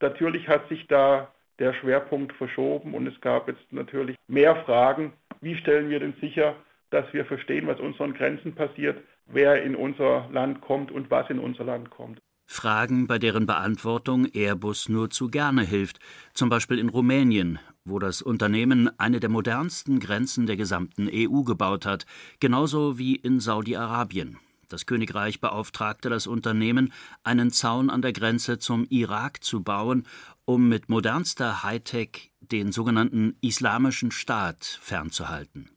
Natürlich 0.00 0.46
hat 0.46 0.68
sich 0.68 0.86
da 0.88 1.32
der 1.58 1.72
Schwerpunkt 1.72 2.34
verschoben 2.34 2.94
und 2.94 3.06
es 3.06 3.18
gab 3.22 3.48
jetzt 3.48 3.72
natürlich 3.72 4.16
mehr 4.28 4.54
Fragen. 4.64 5.14
Wie 5.40 5.56
stellen 5.56 5.88
wir 5.88 6.00
denn 6.00 6.14
sicher, 6.20 6.54
dass 6.90 7.10
wir 7.12 7.24
verstehen, 7.24 7.66
was 7.66 7.80
unseren 7.80 8.12
Grenzen 8.12 8.54
passiert, 8.54 9.02
wer 9.26 9.62
in 9.62 9.74
unser 9.74 10.28
Land 10.30 10.60
kommt 10.60 10.92
und 10.92 11.10
was 11.10 11.28
in 11.30 11.38
unser 11.38 11.64
Land 11.64 11.88
kommt. 11.90 12.20
Fragen, 12.46 13.06
bei 13.06 13.18
deren 13.18 13.46
Beantwortung 13.46 14.26
Airbus 14.32 14.88
nur 14.88 15.10
zu 15.10 15.28
gerne 15.28 15.62
hilft, 15.62 15.98
zum 16.32 16.48
Beispiel 16.48 16.78
in 16.78 16.88
Rumänien, 16.88 17.58
wo 17.88 17.98
das 17.98 18.22
Unternehmen 18.22 18.90
eine 18.98 19.20
der 19.20 19.30
modernsten 19.30 20.00
Grenzen 20.00 20.46
der 20.46 20.56
gesamten 20.56 21.08
EU 21.12 21.42
gebaut 21.42 21.86
hat, 21.86 22.06
genauso 22.40 22.98
wie 22.98 23.14
in 23.14 23.40
Saudi-Arabien. 23.40 24.38
Das 24.68 24.84
Königreich 24.84 25.40
beauftragte 25.40 26.10
das 26.10 26.26
Unternehmen, 26.26 26.92
einen 27.22 27.50
Zaun 27.50 27.88
an 27.88 28.02
der 28.02 28.12
Grenze 28.12 28.58
zum 28.58 28.84
Irak 28.90 29.42
zu 29.42 29.62
bauen, 29.62 30.06
um 30.44 30.68
mit 30.68 30.88
modernster 30.88 31.62
Hightech 31.62 32.32
den 32.40 32.72
sogenannten 32.72 33.36
Islamischen 33.40 34.10
Staat 34.10 34.64
fernzuhalten. 34.64 35.70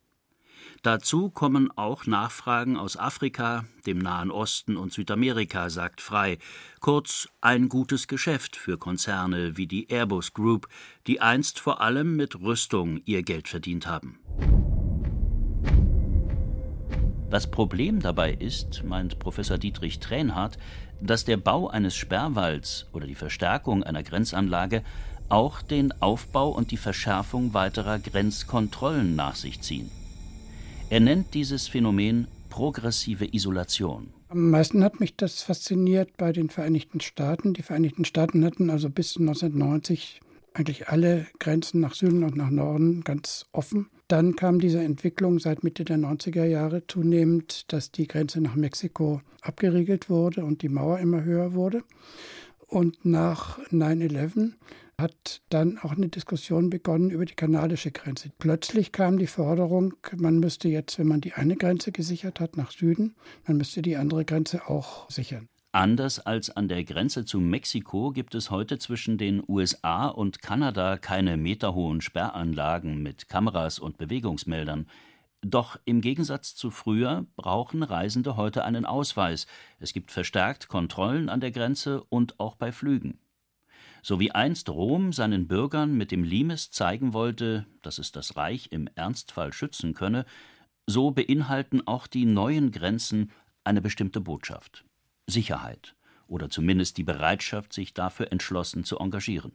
Dazu 0.84 1.30
kommen 1.30 1.70
auch 1.78 2.08
Nachfragen 2.08 2.76
aus 2.76 2.98
Afrika, 2.98 3.66
dem 3.86 4.00
Nahen 4.00 4.32
Osten 4.32 4.78
und 4.78 4.92
Südamerika, 4.92 5.70
sagt 5.70 6.02
Frei. 6.02 6.40
Kurz 6.80 7.30
ein 7.40 7.70
gutes 7.70 8.08
Geschäft 8.08 8.56
für 8.56 8.80
Konzerne 8.80 9.58
wie 9.58 9.68
die 9.68 9.92
Airbus 9.92 10.34
Group, 10.34 10.68
die 11.06 11.22
einst 11.22 11.60
vor 11.60 11.82
allem 11.82 12.16
mit 12.16 12.42
Rüstung 12.42 13.00
ihr 13.06 13.22
Geld 13.22 13.48
verdient 13.48 13.86
haben. 13.86 14.18
Das 17.30 17.52
Problem 17.52 18.00
dabei 18.00 18.34
ist, 18.34 18.84
meint 18.84 19.20
Professor 19.20 19.60
Dietrich 19.60 20.00
Tränhardt, 20.00 20.58
dass 21.00 21.26
der 21.26 21.38
Bau 21.38 21.70
eines 21.70 21.96
Sperrwalls 21.96 22.88
oder 22.92 23.06
die 23.06 23.16
Verstärkung 23.16 23.84
einer 23.84 24.02
Grenzanlage 24.02 24.84
auch 25.30 25.62
den 25.62 25.94
Aufbau 26.02 26.50
und 26.50 26.72
die 26.72 26.78
Verschärfung 26.78 27.54
weiterer 27.54 28.00
Grenzkontrollen 28.00 29.16
nach 29.16 29.36
sich 29.36 29.62
ziehen. 29.62 29.92
Er 30.92 31.00
nennt 31.00 31.36
dieses 31.36 31.70
Phänomen 31.70 32.28
progressive 32.50 33.34
Isolation. 33.34 34.10
Am 34.28 34.50
meisten 34.50 34.84
hat 34.84 35.00
mich 35.00 35.16
das 35.16 35.42
fasziniert 35.42 36.18
bei 36.18 36.34
den 36.34 36.50
Vereinigten 36.50 37.00
Staaten. 37.00 37.54
Die 37.54 37.62
Vereinigten 37.62 38.04
Staaten 38.04 38.44
hatten 38.44 38.70
also 38.70 38.90
bis 38.90 39.16
1990 39.16 40.20
eigentlich 40.54 40.90
alle 40.90 41.28
Grenzen 41.40 41.80
nach 41.80 41.96
Süden 41.96 42.26
und 42.26 42.36
nach 42.36 42.50
Norden 42.50 43.06
ganz 43.06 43.46
offen. 43.54 43.88
Dann 44.10 44.36
kam 44.36 44.60
diese 44.60 44.84
Entwicklung 44.84 45.40
seit 45.40 45.64
Mitte 45.64 45.86
der 45.86 45.96
90er 45.96 46.44
Jahre 46.44 46.86
zunehmend, 46.86 47.72
dass 47.72 47.94
die 47.94 48.10
Grenze 48.10 48.42
nach 48.42 48.56
Mexiko 48.56 49.22
abgeriegelt 49.40 50.10
wurde 50.10 50.44
und 50.44 50.62
die 50.62 50.68
Mauer 50.68 51.00
immer 51.00 51.24
höher 51.24 51.54
wurde. 51.54 51.84
Und 52.68 53.06
nach 53.06 53.60
9-11 53.70 54.56
hat 55.02 55.42
dann 55.50 55.78
auch 55.80 55.92
eine 55.92 56.10
Diskussion 56.10 56.70
begonnen 56.70 57.10
über 57.10 57.26
die 57.26 57.36
kanadische 57.36 57.92
Grenze. 57.92 58.32
Plötzlich 58.38 58.92
kam 58.92 59.18
die 59.18 59.28
Forderung, 59.28 59.96
man 60.16 60.40
müsste 60.40 60.70
jetzt, 60.70 61.00
wenn 61.00 61.08
man 61.08 61.22
die 61.22 61.34
eine 61.34 61.56
Grenze 61.56 61.92
gesichert 61.92 62.40
hat 62.40 62.58
nach 62.58 62.72
Süden, 62.72 63.16
man 63.46 63.58
müsste 63.58 63.82
die 63.82 63.98
andere 63.98 64.24
Grenze 64.24 64.70
auch 64.70 65.10
sichern. 65.10 65.50
Anders 65.74 66.20
als 66.20 66.50
an 66.50 66.68
der 66.68 66.84
Grenze 66.84 67.24
zu 67.24 67.40
Mexiko 67.40 68.12
gibt 68.12 68.36
es 68.36 68.52
heute 68.52 68.78
zwischen 68.78 69.18
den 69.18 69.42
USA 69.48 70.08
und 70.08 70.42
Kanada 70.42 70.98
keine 70.98 71.38
meterhohen 71.38 72.02
Sperranlagen 72.02 73.02
mit 73.02 73.30
Kameras 73.30 73.80
und 73.80 73.98
Bewegungsmeldern. 73.98 74.88
Doch 75.42 75.80
im 75.86 76.02
Gegensatz 76.02 76.56
zu 76.56 76.72
früher 76.72 77.26
brauchen 77.36 77.84
Reisende 77.84 78.36
heute 78.36 78.66
einen 78.66 78.86
Ausweis. 78.86 79.48
Es 79.80 79.94
gibt 79.94 80.12
verstärkt 80.12 80.68
Kontrollen 80.68 81.30
an 81.30 81.40
der 81.40 81.52
Grenze 81.52 82.04
und 82.10 82.40
auch 82.40 82.56
bei 82.56 82.74
Flügen. 82.74 83.18
So 84.04 84.20
wie 84.20 84.32
einst 84.32 84.70
Rom 84.70 85.14
seinen 85.14 85.48
Bürgern 85.48 85.96
mit 85.96 86.12
dem 86.12 86.24
Limes 86.24 86.72
zeigen 86.72 87.14
wollte, 87.14 87.68
dass 87.82 88.00
es 88.00 88.12
das 88.12 88.36
Reich 88.36 88.70
im 88.72 88.90
Ernstfall 88.96 89.54
schützen 89.54 89.94
könne, 89.94 90.26
so 90.88 91.12
beinhalten 91.12 91.86
auch 91.86 92.08
die 92.08 92.26
neuen 92.26 92.72
Grenzen 92.72 93.32
eine 93.64 93.82
bestimmte 93.82 94.20
Botschaft 94.20 94.86
Sicherheit 95.28 95.96
oder 96.28 96.50
zumindest 96.50 96.98
die 96.98 97.04
Bereitschaft, 97.04 97.74
sich 97.74 97.94
dafür 97.94 98.32
entschlossen 98.32 98.84
zu 98.84 98.98
engagieren. 98.98 99.52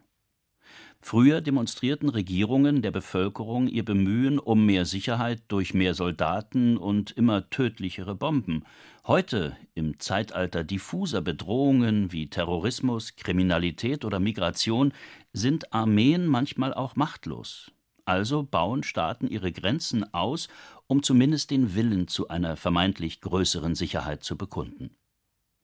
Früher 1.01 1.41
demonstrierten 1.41 2.09
Regierungen 2.09 2.83
der 2.83 2.91
Bevölkerung 2.91 3.69
ihr 3.69 3.85
Bemühen 3.85 4.39
um 4.39 4.67
mehr 4.67 4.85
Sicherheit 4.85 5.43
durch 5.49 5.73
mehr 5.73 5.95
Soldaten 5.95 6.77
und 6.77 7.13
immer 7.13 7.49
tödlichere 7.49 8.15
Bomben. 8.15 8.65
Heute, 9.07 9.57
im 9.75 10.01
Zeitalter 10.01 10.65
diffuser 10.65 11.21
Bedrohungen 11.21 12.11
wie 12.13 12.29
Terrorismus, 12.29 13.15
Kriminalität 13.15 14.05
oder 14.05 14.19
Migration, 14.19 14.93
sind 15.33 15.73
Armeen 15.73 16.27
manchmal 16.27 16.75
auch 16.75 16.97
machtlos. 16.97 17.71
Also 18.05 18.43
bauen 18.43 18.83
Staaten 18.83 19.29
ihre 19.29 19.53
Grenzen 19.53 20.13
aus, 20.13 20.49
um 20.87 21.03
zumindest 21.03 21.51
den 21.51 21.75
Willen 21.75 22.09
zu 22.09 22.29
einer 22.29 22.57
vermeintlich 22.57 23.21
größeren 23.21 23.75
Sicherheit 23.75 24.25
zu 24.25 24.37
bekunden. 24.37 24.97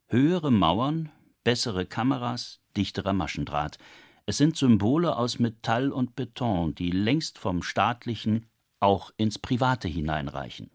Höhere 0.08 0.52
Mauern, 0.52 1.10
bessere 1.42 1.86
Kameras, 1.86 2.60
dichterer 2.76 3.12
Maschendraht– 3.12 3.78
es 4.26 4.36
sind 4.36 4.56
Symbole 4.56 5.16
aus 5.16 5.38
Metall 5.38 5.90
und 5.90 6.14
Beton, 6.14 6.74
die 6.74 6.90
längst 6.90 7.38
vom 7.38 7.62
Staatlichen 7.62 8.46
auch 8.80 9.12
ins 9.16 9.38
Private 9.38 9.88
hineinreichen. 9.88 10.70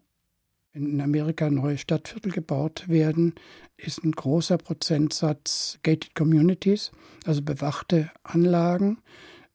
Wenn 0.74 0.88
in 0.88 1.01
Amerika 1.01 1.50
neue 1.50 1.77
Stadtviertel 1.77 2.32
gebaut 2.32 2.88
werden, 2.88 3.36
ist 3.77 4.04
ein 4.04 4.12
großer 4.12 4.58
Prozentsatz 4.58 5.80
gated 5.84 6.13
communities, 6.13 6.92
also 7.25 7.42
bewachte 7.42 8.12
Anlagen, 8.24 9.00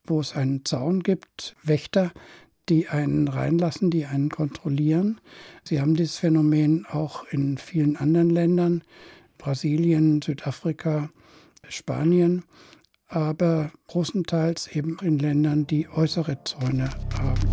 wo 0.05 0.21
es 0.21 0.35
einen 0.35 0.65
Zaun 0.65 1.03
gibt, 1.03 1.55
Wächter, 1.63 2.13
die 2.69 2.89
einen 2.89 3.29
reinlassen, 3.29 3.91
die 3.91 4.07
einen 4.07 4.31
kontrollieren. 4.31 5.21
Sie 5.65 5.81
haben 5.81 5.95
dieses 5.95 6.17
Phänomen 6.17 6.87
auch 6.87 7.25
in 7.27 7.59
vielen 7.59 7.97
anderen 7.97 8.31
Ländern, 8.31 8.83
Brasilien, 9.39 10.23
Südafrika, 10.23 11.11
Spanien 11.69 12.45
aber 13.15 13.71
großenteils 13.87 14.69
eben 14.69 14.99
in 15.03 15.19
Ländern, 15.19 15.67
die 15.67 15.89
äußere 15.89 16.43
Zäune 16.45 16.91
haben. 17.19 17.49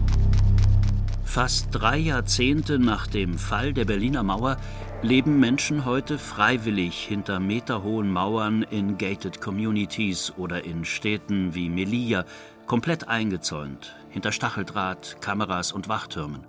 Fast 1.23 1.67
drei 1.71 1.97
Jahrzehnte 1.97 2.79
nach 2.79 3.05
dem 3.05 3.37
Fall 3.37 3.71
der 3.73 3.85
Berliner 3.85 4.23
Mauer 4.23 4.57
leben 5.03 5.39
Menschen 5.39 5.85
heute 5.85 6.17
freiwillig 6.17 7.05
hinter 7.05 7.39
meterhohen 7.39 8.11
Mauern 8.11 8.63
in 8.63 8.97
gated 8.97 9.39
communities 9.39 10.33
oder 10.37 10.65
in 10.65 10.85
Städten 10.85 11.53
wie 11.53 11.69
Melilla, 11.69 12.25
komplett 12.65 13.07
eingezäunt, 13.07 13.95
hinter 14.09 14.31
Stacheldraht, 14.31 15.21
Kameras 15.21 15.71
und 15.71 15.87
Wachtürmen. 15.87 16.47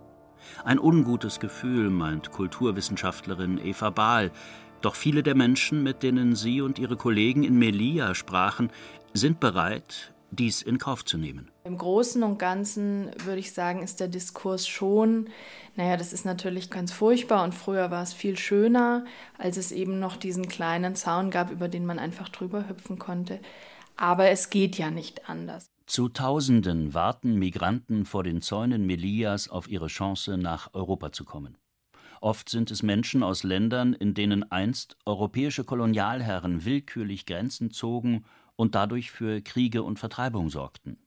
Ein 0.65 0.79
ungutes 0.79 1.41
Gefühl, 1.41 1.91
meint 1.91 2.31
Kulturwissenschaftlerin 2.33 3.59
Eva 3.63 3.91
Bahl. 3.91 4.31
Doch 4.81 4.95
viele 4.95 5.23
der 5.23 5.35
Menschen, 5.35 5.83
mit 5.83 6.03
denen 6.03 6.35
sie 6.35 6.63
und 6.63 6.79
ihre 6.79 6.97
Kollegen 6.97 7.45
in 7.45 7.59
Melilla 7.59 8.15
sprachen, 8.15 8.71
sind 9.13 9.41
bereit, 9.41 10.13
dies 10.31 10.63
in 10.63 10.79
Kauf 10.79 11.05
zu 11.05 11.19
nehmen. 11.19 11.51
Im 11.65 11.77
Großen 11.77 12.23
und 12.23 12.39
Ganzen 12.39 13.11
würde 13.25 13.41
ich 13.41 13.53
sagen, 13.53 13.83
ist 13.83 14.01
der 14.01 14.09
Diskurs 14.09 14.69
schon, 14.69 15.29
naja, 15.77 15.97
das 15.97 16.13
ist 16.13 16.25
natürlich 16.25 16.71
ganz 16.71 16.93
furchtbar 16.93 17.43
und 17.45 17.55
früher 17.55 17.91
war 17.91 18.03
es 18.03 18.13
viel 18.13 18.39
schöner, 18.39 19.05
als 19.39 19.57
es 19.57 19.73
eben 19.73 19.99
noch 19.99 20.17
diesen 20.17 20.49
kleinen 20.49 20.95
Zaun 20.95 21.31
gab, 21.31 21.51
über 21.51 21.69
den 21.69 21.87
man 21.87 21.99
einfach 21.99 22.29
drüber 22.29 22.69
hüpfen 22.69 22.99
konnte. 22.99 23.41
Aber 23.97 24.29
es 24.29 24.51
geht 24.51 24.79
ja 24.79 24.91
nicht 24.91 25.29
anders. 25.29 25.67
Zu 25.87 26.09
Tausenden 26.09 26.95
warten 26.95 27.35
Migranten 27.35 28.05
vor 28.05 28.23
den 28.23 28.41
Zäunen 28.41 28.87
Melillas 28.87 29.49
auf 29.49 29.69
ihre 29.69 29.89
Chance, 29.89 30.39
nach 30.39 30.73
Europa 30.73 31.11
zu 31.11 31.25
kommen. 31.25 31.59
Oft 32.21 32.49
sind 32.49 32.71
es 32.71 32.83
Menschen 32.83 33.23
aus 33.23 33.43
Ländern, 33.43 33.95
in 33.95 34.15
denen 34.15 34.51
einst 34.53 34.97
europäische 35.07 35.65
Kolonialherren 35.65 36.65
willkürlich 36.65 37.27
Grenzen 37.27 37.71
zogen 37.71 38.25
und 38.61 38.75
dadurch 38.75 39.11
für 39.11 39.41
Kriege 39.41 39.83
und 39.83 39.99
Vertreibung 39.99 40.51
sorgten. 40.51 40.99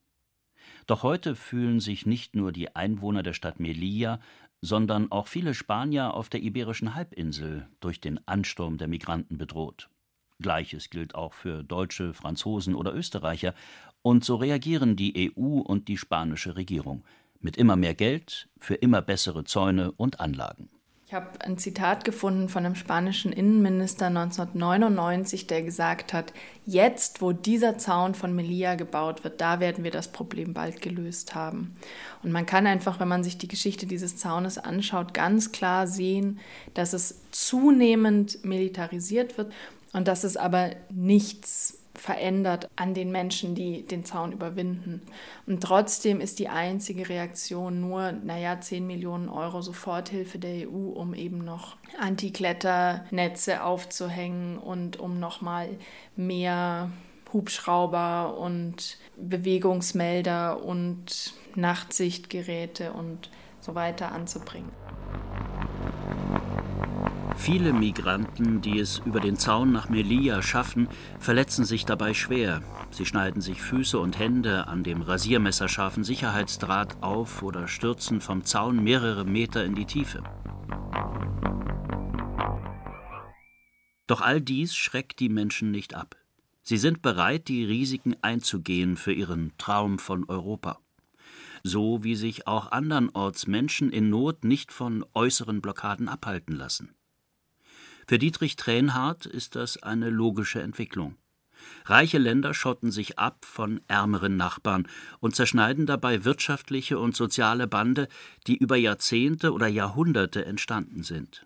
Doch 0.87 1.03
heute 1.03 1.35
fühlen 1.35 1.79
sich 1.79 2.07
nicht 2.07 2.35
nur 2.35 2.51
die 2.51 2.75
Einwohner 2.75 3.21
der 3.21 3.33
Stadt 3.33 3.59
Melilla, 3.59 4.19
sondern 4.61 5.11
auch 5.11 5.27
viele 5.27 5.53
Spanier 5.53 6.15
auf 6.15 6.29
der 6.29 6.41
iberischen 6.41 6.95
Halbinsel 6.95 7.67
durch 7.79 8.01
den 8.01 8.27
Ansturm 8.27 8.79
der 8.79 8.87
Migranten 8.87 9.37
bedroht. 9.37 9.91
Gleiches 10.39 10.89
gilt 10.89 11.13
auch 11.13 11.33
für 11.33 11.63
Deutsche, 11.63 12.15
Franzosen 12.15 12.73
oder 12.73 12.91
Österreicher, 12.95 13.53
und 14.01 14.25
so 14.25 14.37
reagieren 14.37 14.95
die 14.95 15.31
EU 15.37 15.59
und 15.59 15.89
die 15.89 15.99
spanische 15.99 16.55
Regierung 16.55 17.03
mit 17.39 17.55
immer 17.55 17.75
mehr 17.75 17.93
Geld 17.93 18.49
für 18.57 18.73
immer 18.73 19.03
bessere 19.03 19.43
Zäune 19.43 19.91
und 19.91 20.19
Anlagen. 20.19 20.71
Ich 21.13 21.15
habe 21.15 21.41
ein 21.41 21.59
Zitat 21.59 22.05
gefunden 22.05 22.49
von 22.49 22.65
einem 22.65 22.73
spanischen 22.73 23.31
Innenminister 23.31 24.07
1999, 24.07 25.45
der 25.45 25.61
gesagt 25.61 26.11
hat, 26.11 26.33
jetzt, 26.65 27.21
wo 27.21 27.33
dieser 27.33 27.77
Zaun 27.77 28.15
von 28.15 28.33
Melilla 28.33 28.73
gebaut 28.73 29.23
wird, 29.23 29.39
da 29.39 29.59
werden 29.59 29.83
wir 29.83 29.91
das 29.91 30.07
Problem 30.11 30.55
bald 30.55 30.81
gelöst 30.81 31.35
haben. 31.35 31.75
Und 32.23 32.31
man 32.31 32.47
kann 32.47 32.65
einfach, 32.65 32.99
wenn 32.99 33.09
man 33.09 33.23
sich 33.23 33.37
die 33.37 33.47
Geschichte 33.47 33.85
dieses 33.85 34.17
Zaunes 34.17 34.57
anschaut, 34.57 35.13
ganz 35.13 35.51
klar 35.51 35.85
sehen, 35.85 36.39
dass 36.73 36.93
es 36.93 37.21
zunehmend 37.29 38.43
militarisiert 38.43 39.37
wird 39.37 39.53
und 39.91 40.07
dass 40.07 40.23
es 40.23 40.35
aber 40.35 40.71
nichts 40.89 41.77
verändert 41.95 42.69
an 42.75 42.93
den 42.93 43.11
Menschen, 43.11 43.53
die 43.53 43.83
den 43.85 44.03
Zaun 44.03 44.31
überwinden. 44.31 45.01
Und 45.45 45.61
trotzdem 45.61 46.21
ist 46.21 46.39
die 46.39 46.49
einzige 46.49 47.07
Reaktion 47.07 47.81
nur, 47.81 48.11
naja, 48.11 48.59
10 48.59 48.85
Millionen 48.87 49.29
Euro 49.29 49.61
Soforthilfe 49.61 50.39
der 50.39 50.67
EU, 50.67 50.89
um 50.89 51.13
eben 51.13 51.43
noch 51.45 51.77
Antikletternetze 51.99 53.63
aufzuhängen 53.63 54.57
und 54.57 54.99
um 54.99 55.19
nochmal 55.19 55.69
mehr 56.15 56.89
Hubschrauber 57.31 58.37
und 58.37 58.97
Bewegungsmelder 59.17 60.63
und 60.63 61.33
Nachtsichtgeräte 61.55 62.93
und 62.93 63.29
so 63.59 63.75
weiter 63.75 64.11
anzubringen. 64.11 64.71
Viele 67.43 67.73
Migranten, 67.73 68.61
die 68.61 68.79
es 68.79 68.99
über 68.99 69.19
den 69.19 69.35
Zaun 69.35 69.73
nach 69.73 69.89
Melilla 69.89 70.41
schaffen, 70.41 70.87
verletzen 71.19 71.65
sich 71.65 71.83
dabei 71.83 72.13
schwer. 72.13 72.63
Sie 72.89 73.05
schneiden 73.05 73.41
sich 73.41 73.61
Füße 73.61 73.99
und 73.99 74.17
Hände 74.17 74.69
an 74.69 74.81
dem 74.81 75.01
rasiermesserscharfen 75.01 76.05
Sicherheitsdraht 76.05 77.03
auf 77.03 77.43
oder 77.43 77.67
stürzen 77.67 78.21
vom 78.21 78.45
Zaun 78.45 78.81
mehrere 78.81 79.25
Meter 79.25 79.65
in 79.65 79.75
die 79.75 79.83
Tiefe. 79.83 80.23
Doch 84.07 84.21
all 84.21 84.39
dies 84.39 84.73
schreckt 84.73 85.19
die 85.19 85.27
Menschen 85.27 85.69
nicht 85.69 85.95
ab. 85.95 86.15
Sie 86.61 86.77
sind 86.77 87.01
bereit, 87.01 87.49
die 87.49 87.65
Risiken 87.65 88.15
einzugehen 88.21 88.95
für 88.95 89.11
ihren 89.11 89.51
Traum 89.57 89.99
von 89.99 90.23
Europa. 90.29 90.79
So 91.61 92.05
wie 92.05 92.15
sich 92.15 92.47
auch 92.47 92.71
andernorts 92.71 93.47
Menschen 93.47 93.91
in 93.91 94.09
Not 94.09 94.45
nicht 94.45 94.71
von 94.71 95.03
äußeren 95.13 95.59
Blockaden 95.59 96.07
abhalten 96.07 96.55
lassen. 96.55 96.95
Für 98.07 98.19
Dietrich 98.19 98.55
Tränhardt 98.55 99.25
ist 99.25 99.55
das 99.55 99.81
eine 99.81 100.09
logische 100.09 100.61
Entwicklung. 100.61 101.15
Reiche 101.85 102.17
Länder 102.17 102.53
schotten 102.53 102.91
sich 102.91 103.19
ab 103.19 103.45
von 103.45 103.81
ärmeren 103.87 104.37
Nachbarn 104.37 104.87
und 105.19 105.35
zerschneiden 105.35 105.85
dabei 105.85 106.25
wirtschaftliche 106.25 106.99
und 106.99 107.15
soziale 107.15 107.67
Bande, 107.67 108.07
die 108.47 108.57
über 108.57 108.75
Jahrzehnte 108.75 109.53
oder 109.53 109.67
Jahrhunderte 109.67 110.45
entstanden 110.45 111.03
sind. 111.03 111.45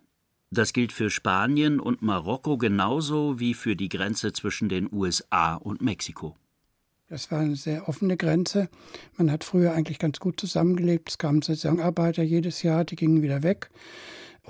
Das 0.49 0.73
gilt 0.73 0.93
für 0.93 1.09
Spanien 1.09 1.79
und 1.79 2.01
Marokko 2.01 2.57
genauso 2.57 3.39
wie 3.39 3.53
für 3.53 3.75
die 3.75 3.89
Grenze 3.89 4.31
zwischen 4.31 4.69
den 4.69 4.91
USA 4.91 5.55
und 5.55 5.81
Mexiko. 5.81 6.37
Das 7.09 7.31
war 7.31 7.39
eine 7.39 7.55
sehr 7.55 7.87
offene 7.87 8.17
Grenze. 8.17 8.69
Man 9.17 9.31
hat 9.31 9.43
früher 9.43 9.73
eigentlich 9.73 9.99
ganz 9.99 10.19
gut 10.19 10.39
zusammengelebt. 10.39 11.09
Es 11.09 11.17
kamen 11.17 11.41
Saisonarbeiter 11.41 12.23
jedes 12.23 12.63
Jahr, 12.63 12.83
die 12.83 12.97
gingen 12.97 13.21
wieder 13.21 13.43
weg. 13.43 13.69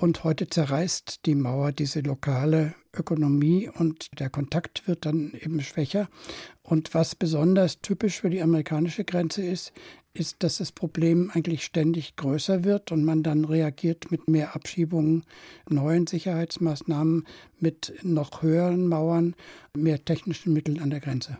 Und 0.00 0.22
heute 0.22 0.46
zerreißt 0.46 1.26
die 1.26 1.34
Mauer 1.34 1.72
diese 1.72 2.02
lokale 2.02 2.76
Ökonomie 2.96 3.68
und 3.68 4.06
der 4.20 4.30
Kontakt 4.30 4.86
wird 4.86 5.04
dann 5.04 5.32
eben 5.32 5.60
schwächer. 5.60 6.08
Und 6.62 6.94
was 6.94 7.16
besonders 7.16 7.80
typisch 7.80 8.20
für 8.20 8.30
die 8.30 8.40
amerikanische 8.40 9.02
Grenze 9.02 9.42
ist, 9.42 9.72
ist, 10.14 10.44
dass 10.44 10.58
das 10.58 10.70
Problem 10.70 11.32
eigentlich 11.34 11.64
ständig 11.64 12.14
größer 12.14 12.62
wird 12.62 12.92
und 12.92 13.04
man 13.04 13.24
dann 13.24 13.44
reagiert 13.44 14.12
mit 14.12 14.28
mehr 14.28 14.54
Abschiebungen, 14.54 15.24
neuen 15.68 16.06
Sicherheitsmaßnahmen, 16.06 17.26
mit 17.58 17.92
noch 18.04 18.42
höheren 18.42 18.86
Mauern, 18.86 19.34
mehr 19.76 20.04
technischen 20.04 20.52
Mitteln 20.52 20.78
an 20.78 20.90
der 20.90 21.00
Grenze. 21.00 21.38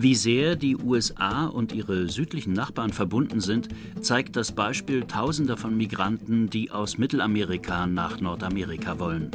Wie 0.00 0.14
sehr 0.14 0.54
die 0.54 0.76
USA 0.76 1.46
und 1.46 1.72
ihre 1.72 2.08
südlichen 2.08 2.52
Nachbarn 2.52 2.92
verbunden 2.92 3.40
sind, 3.40 3.68
zeigt 4.00 4.36
das 4.36 4.52
Beispiel 4.52 5.02
tausender 5.02 5.56
von 5.56 5.76
Migranten, 5.76 6.48
die 6.48 6.70
aus 6.70 6.98
Mittelamerika 6.98 7.84
nach 7.88 8.20
Nordamerika 8.20 9.00
wollen. 9.00 9.32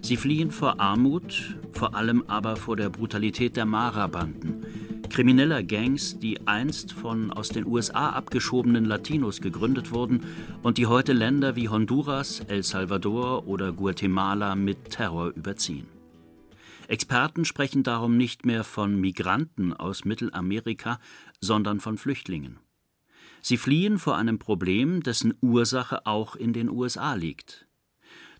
Sie 0.00 0.16
fliehen 0.16 0.52
vor 0.52 0.80
Armut, 0.80 1.54
vor 1.72 1.94
allem 1.94 2.24
aber 2.28 2.56
vor 2.56 2.76
der 2.76 2.88
Brutalität 2.88 3.58
der 3.58 3.66
Mara-Banden, 3.66 4.64
krimineller 5.10 5.62
Gangs, 5.62 6.18
die 6.18 6.46
einst 6.46 6.94
von 6.94 7.30
aus 7.30 7.50
den 7.50 7.66
USA 7.66 8.08
abgeschobenen 8.08 8.86
Latinos 8.86 9.42
gegründet 9.42 9.92
wurden 9.92 10.22
und 10.62 10.78
die 10.78 10.86
heute 10.86 11.12
Länder 11.12 11.56
wie 11.56 11.68
Honduras, 11.68 12.40
El 12.48 12.62
Salvador 12.62 13.46
oder 13.46 13.70
Guatemala 13.72 14.54
mit 14.54 14.92
Terror 14.92 15.28
überziehen. 15.36 15.99
Experten 16.90 17.44
sprechen 17.44 17.84
darum 17.84 18.16
nicht 18.16 18.44
mehr 18.44 18.64
von 18.64 19.00
Migranten 19.00 19.72
aus 19.72 20.04
Mittelamerika, 20.04 20.98
sondern 21.40 21.78
von 21.78 21.96
Flüchtlingen. 21.96 22.58
Sie 23.42 23.58
fliehen 23.58 23.96
vor 23.96 24.16
einem 24.16 24.40
Problem, 24.40 25.00
dessen 25.00 25.34
Ursache 25.40 26.04
auch 26.04 26.34
in 26.34 26.52
den 26.52 26.68
USA 26.68 27.14
liegt. 27.14 27.68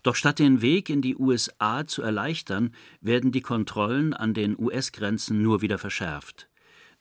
Doch 0.03 0.15
statt 0.15 0.37
den 0.39 0.61
Weg 0.61 0.89
in 0.89 1.01
die 1.01 1.15
USA 1.15 1.87
zu 1.87 2.01
erleichtern, 2.01 2.75
werden 2.99 3.31
die 3.31 3.41
Kontrollen 3.41 4.13
an 4.13 4.33
den 4.33 4.59
US-Grenzen 4.59 5.41
nur 5.41 5.61
wieder 5.61 5.77
verschärft. 5.77 6.49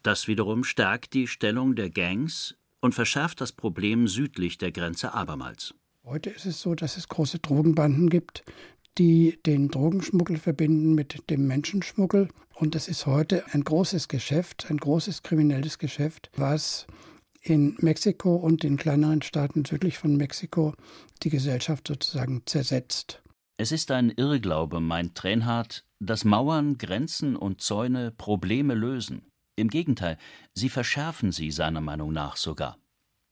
Das 0.05 0.29
wiederum 0.29 0.63
stärkt 0.63 1.15
die 1.15 1.27
Stellung 1.27 1.75
der 1.75 1.91
Gangs 1.91 2.55
und 2.81 2.95
verschärft 2.95 3.41
das 3.41 3.51
Problem 3.51 4.07
südlich 4.07 4.57
der 4.57 4.71
Grenze 4.71 5.15
abermals. 5.15 5.75
Heute 6.05 6.31
ist 6.31 6.47
es 6.47 6.61
so, 6.61 6.75
dass 6.75 6.97
es 6.97 7.09
große 7.09 7.41
Drogenbanden 7.41 8.09
gibt, 8.09 8.45
die 8.99 9.39
den 9.47 9.69
Drogenschmuggel 9.69 10.37
verbinden 10.37 10.95
mit 10.95 11.31
dem 11.31 11.47
Menschenschmuggel. 11.47 12.29
Und 12.55 12.75
das 12.75 12.89
ist 12.89 13.07
heute 13.07 13.45
ein 13.53 13.65
großes 13.65 14.09
Geschäft, 14.09 14.67
ein 14.71 14.77
großes 14.77 15.23
kriminelles 15.23 15.79
Geschäft, 15.79 16.31
was 16.37 16.87
in 17.43 17.77
Mexiko 17.81 18.37
und 18.37 18.65
in 18.65 18.77
kleineren 18.77 19.23
Staaten 19.23 19.65
südlich 19.65 19.99
von 19.99 20.17
Mexiko 20.17 20.75
die 21.23 21.31
Gesellschaft 21.31 21.89
sozusagen 21.89 22.43
zersetzt. 22.47 23.23
Es 23.57 23.73
ist 23.73 23.91
ein 23.91 24.11
Irrglaube, 24.11 24.81
meint 24.81 25.15
Trenhardt, 25.15 25.85
dass 25.99 26.25
Mauern, 26.25 26.79
Grenzen 26.79 27.37
und 27.37 27.61
Zäune 27.61 28.11
Probleme 28.11 28.75
lösen. 28.75 29.31
Im 29.57 29.69
Gegenteil, 29.69 30.17
sie 30.55 30.71
verschärfen 30.71 31.33
sie 31.33 31.51
seiner 31.51 31.83
Meinung 31.83 32.13
nach 32.13 32.37
sogar. 32.37 32.79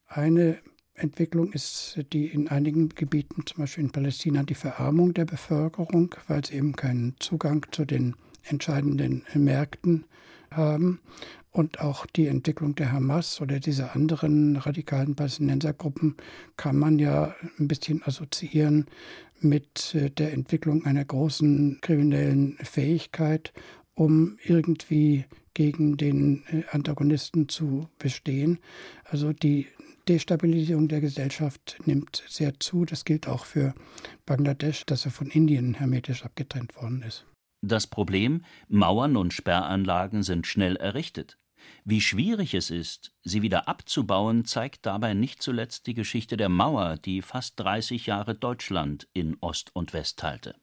Eine 0.07 0.59
Entwicklung 0.99 1.53
ist 1.53 2.01
die 2.13 2.27
in 2.27 2.49
einigen 2.49 2.91
Gebieten, 2.91 3.47
zum 3.47 3.59
Beispiel 3.59 3.85
in 3.85 3.91
Palästina, 3.91 4.43
die 4.43 4.55
Verarmung 4.55 5.15
der 5.15 5.25
Bevölkerung, 5.25 6.15
weil 6.27 6.45
sie 6.45 6.55
eben 6.55 6.75
keinen 6.75 7.15
Zugang 7.19 7.67
zu 7.71 7.85
den 7.85 8.15
entscheidenden 8.45 9.25
Märkten 9.35 10.05
haben. 10.51 11.01
Und 11.51 11.81
auch 11.81 12.07
die 12.07 12.27
Entwicklung 12.27 12.75
der 12.75 12.93
Hamas 12.93 13.41
oder 13.41 13.59
dieser 13.59 13.95
anderen 13.95 14.57
radikalen 14.57 15.15
Palästinensergruppen 15.17 16.17
kann 16.57 16.77
man 16.77 16.99
ja 16.99 17.35
ein 17.59 17.69
bisschen 17.69 18.03
assoziieren 18.05 18.87
mit 19.41 19.95
äh, 19.95 20.11
der 20.11 20.33
Entwicklung 20.33 20.85
einer 20.85 21.05
großen 21.05 21.79
kriminellen 21.81 22.57
Fähigkeit 22.63 23.53
um 23.99 24.39
irgendwie 24.45 25.25
gegen 25.55 25.97
den 25.97 26.45
äh, 26.53 26.63
Antagonisten 26.71 27.49
zu 27.49 27.89
bestehen. 27.99 28.61
Also 29.03 29.33
die 29.33 29.67
Destabilisierung 30.09 30.89
der 30.89 31.01
Gesellschaft 31.01 31.79
nimmt 31.85 32.25
sehr 32.29 32.59
zu. 32.59 32.85
Das 32.85 33.05
gilt 33.05 33.29
auch 33.29 33.45
für 33.45 33.75
Bangladesch, 34.25 34.85
das 34.87 35.05
ja 35.05 35.11
von 35.11 35.29
Indien 35.29 35.75
hermetisch 35.75 36.25
abgetrennt 36.25 36.75
worden 36.77 37.03
ist. 37.03 37.27
Das 37.61 37.87
Problem, 37.87 38.45
Mauern 38.69 39.17
und 39.17 39.35
Sperranlagen 39.35 40.23
sind 40.23 40.47
schnell 40.47 40.77
errichtet. 40.77 41.39
Wie 41.85 42.01
schwierig 42.01 42.55
es 42.55 42.71
ist, 42.71 43.13
sie 43.23 43.43
wieder 43.43 43.69
abzubauen, 43.69 44.45
zeigt 44.45 44.87
dabei 44.87 45.13
nicht 45.13 45.43
zuletzt 45.43 45.87
die 45.87 45.95
Geschichte 45.95 46.37
der 46.37 46.49
Mauer, 46.49 46.97
die 46.97 47.21
fast 47.21 47.59
30 47.61 48.07
Jahre 48.07 48.35
Deutschland 48.35 49.09
in 49.13 49.37
Ost 49.41 49.75
und 49.75 49.93
West 49.93 50.19
teilte. 50.19 50.55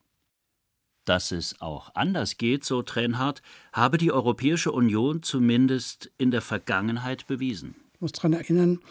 Dass 1.03 1.31
es 1.31 1.61
auch 1.61 1.93
anders 1.93 2.37
geht, 2.37 2.63
so 2.63 2.81
Trenhardt, 2.81 3.43
habe 3.73 3.97
die 3.99 4.11
Europäische 4.11 4.71
Union 4.71 5.21
zumindest 5.21 6.11
in 6.17 6.31
der 6.31 6.41
Vergangenheit 6.41 7.27
bewiesen. 7.27 7.75
Ich 8.05 8.11
muss 8.11 8.21
daran 8.21 8.33
erinnern, 8.33 8.81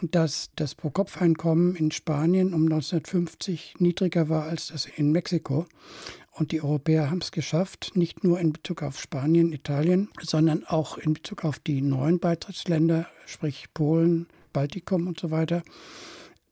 dass 0.00 0.50
das 0.56 0.74
Pro-Kopf-Einkommen 0.74 1.76
in 1.76 1.92
Spanien 1.92 2.52
um 2.52 2.64
1950 2.64 3.76
niedriger 3.78 4.28
war 4.28 4.46
als 4.46 4.66
das 4.66 4.86
in 4.86 5.12
Mexiko. 5.12 5.66
Und 6.32 6.50
die 6.50 6.60
Europäer 6.60 7.08
haben 7.08 7.20
es 7.20 7.30
geschafft, 7.30 7.92
nicht 7.94 8.24
nur 8.24 8.40
in 8.40 8.52
Bezug 8.52 8.82
auf 8.82 9.00
Spanien, 9.00 9.52
Italien, 9.52 10.08
sondern 10.20 10.64
auch 10.66 10.98
in 10.98 11.12
Bezug 11.12 11.44
auf 11.44 11.60
die 11.60 11.82
neuen 11.82 12.18
Beitrittsländer, 12.18 13.06
sprich 13.26 13.66
Polen, 13.74 14.26
Baltikum 14.52 15.06
und 15.06 15.20
so 15.20 15.30
weiter, 15.30 15.62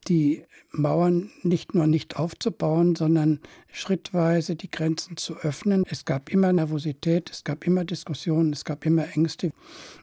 die 0.08 0.44
Mauern 0.72 1.30
nicht 1.42 1.74
nur 1.74 1.86
nicht 1.86 2.16
aufzubauen, 2.16 2.94
sondern 2.94 3.40
schrittweise 3.70 4.56
die 4.56 4.70
Grenzen 4.70 5.16
zu 5.16 5.36
öffnen. 5.36 5.84
Es 5.86 6.04
gab 6.04 6.30
immer 6.30 6.52
Nervosität, 6.52 7.30
es 7.30 7.44
gab 7.44 7.66
immer 7.66 7.84
Diskussionen, 7.84 8.52
es 8.52 8.64
gab 8.64 8.86
immer 8.86 9.06
Ängste. 9.14 9.52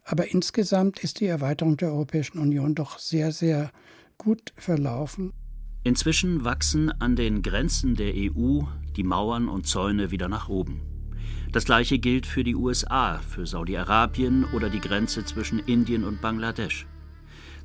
Aber 0.05 0.31
insgesamt 0.31 1.03
ist 1.03 1.19
die 1.19 1.25
Erweiterung 1.25 1.77
der 1.77 1.89
Europäischen 1.89 2.39
Union 2.39 2.75
doch 2.75 2.99
sehr, 2.99 3.31
sehr 3.31 3.71
gut 4.17 4.53
verlaufen. 4.55 5.33
Inzwischen 5.83 6.43
wachsen 6.43 6.91
an 7.01 7.15
den 7.15 7.41
Grenzen 7.41 7.95
der 7.95 8.13
EU 8.13 8.61
die 8.95 9.03
Mauern 9.03 9.47
und 9.47 9.65
Zäune 9.65 10.11
wieder 10.11 10.27
nach 10.27 10.49
oben. 10.49 10.81
Das 11.51 11.65
gleiche 11.65 11.97
gilt 11.97 12.27
für 12.27 12.43
die 12.43 12.55
USA, 12.55 13.17
für 13.19 13.47
Saudi-Arabien 13.47 14.45
oder 14.53 14.69
die 14.69 14.81
Grenze 14.81 15.25
zwischen 15.25 15.57
Indien 15.57 16.03
und 16.03 16.21
Bangladesch. 16.21 16.85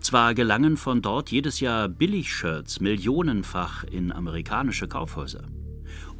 Zwar 0.04 0.34
gelangen 0.34 0.76
von 0.76 1.00
dort 1.00 1.30
jedes 1.30 1.60
Jahr 1.60 1.88
Billigshirts 1.88 2.78
millionenfach 2.78 3.84
in 3.84 4.12
amerikanische 4.12 4.86
Kaufhäuser. 4.86 5.44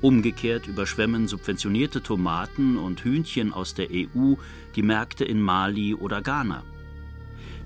Umgekehrt 0.00 0.66
überschwemmen 0.66 1.28
subventionierte 1.28 2.02
Tomaten 2.02 2.78
und 2.78 3.04
Hühnchen 3.04 3.52
aus 3.52 3.74
der 3.74 3.88
EU 3.92 4.36
die 4.74 4.82
Märkte 4.82 5.26
in 5.26 5.38
Mali 5.38 5.94
oder 5.94 6.22
Ghana. 6.22 6.62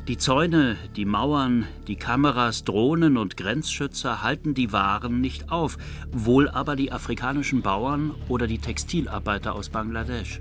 Die 0.08 0.18
Zäune, 0.18 0.76
die 0.96 1.04
Mauern, 1.04 1.68
die 1.86 1.94
Kameras, 1.94 2.64
Drohnen 2.64 3.16
und 3.16 3.36
Grenzschützer 3.36 4.20
halten 4.20 4.54
die 4.54 4.72
Waren 4.72 5.20
nicht 5.20 5.52
auf, 5.52 5.78
wohl 6.10 6.48
aber 6.48 6.74
die 6.74 6.90
afrikanischen 6.90 7.62
Bauern 7.62 8.12
oder 8.26 8.48
die 8.48 8.58
Textilarbeiter 8.58 9.54
aus 9.54 9.68
Bangladesch. 9.68 10.40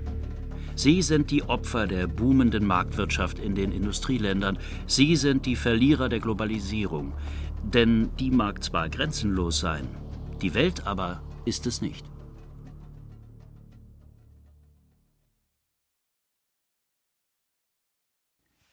Sie 0.78 1.02
sind 1.02 1.32
die 1.32 1.42
Opfer 1.42 1.88
der 1.88 2.06
boomenden 2.06 2.64
Marktwirtschaft 2.64 3.40
in 3.40 3.56
den 3.56 3.72
Industrieländern. 3.72 4.60
Sie 4.86 5.16
sind 5.16 5.44
die 5.44 5.56
Verlierer 5.56 6.08
der 6.08 6.20
Globalisierung. 6.20 7.14
Denn 7.64 8.14
die 8.18 8.30
mag 8.30 8.62
zwar 8.62 8.88
grenzenlos 8.88 9.58
sein, 9.58 9.88
die 10.40 10.54
Welt 10.54 10.86
aber 10.86 11.20
ist 11.44 11.66
es 11.66 11.80
nicht. 11.80 12.06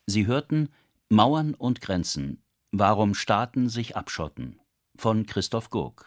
Sie 0.05 0.27
hörten 0.27 0.69
Mauern 1.09 1.55
und 1.55 1.81
Grenzen. 1.81 2.43
Warum 2.71 3.15
Staaten 3.15 3.67
sich 3.67 3.97
abschotten 3.97 4.59
von 4.95 5.25
Christoph 5.25 5.71
Gurk. 5.71 6.05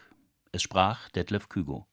Es 0.53 0.61
sprach 0.61 1.09
Detlef 1.09 1.49
Kügo. 1.49 1.87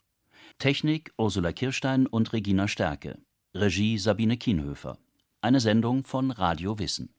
Technik 0.60 1.12
Ursula 1.18 1.50
Kirstein 1.50 2.06
und 2.06 2.32
Regina 2.32 2.68
Stärke. 2.68 3.18
Regie 3.58 3.96
Sabine 3.96 4.36
Kienhöfer. 4.36 4.98
Eine 5.40 5.60
Sendung 5.60 6.04
von 6.04 6.30
Radio 6.30 6.78
Wissen 6.78 7.14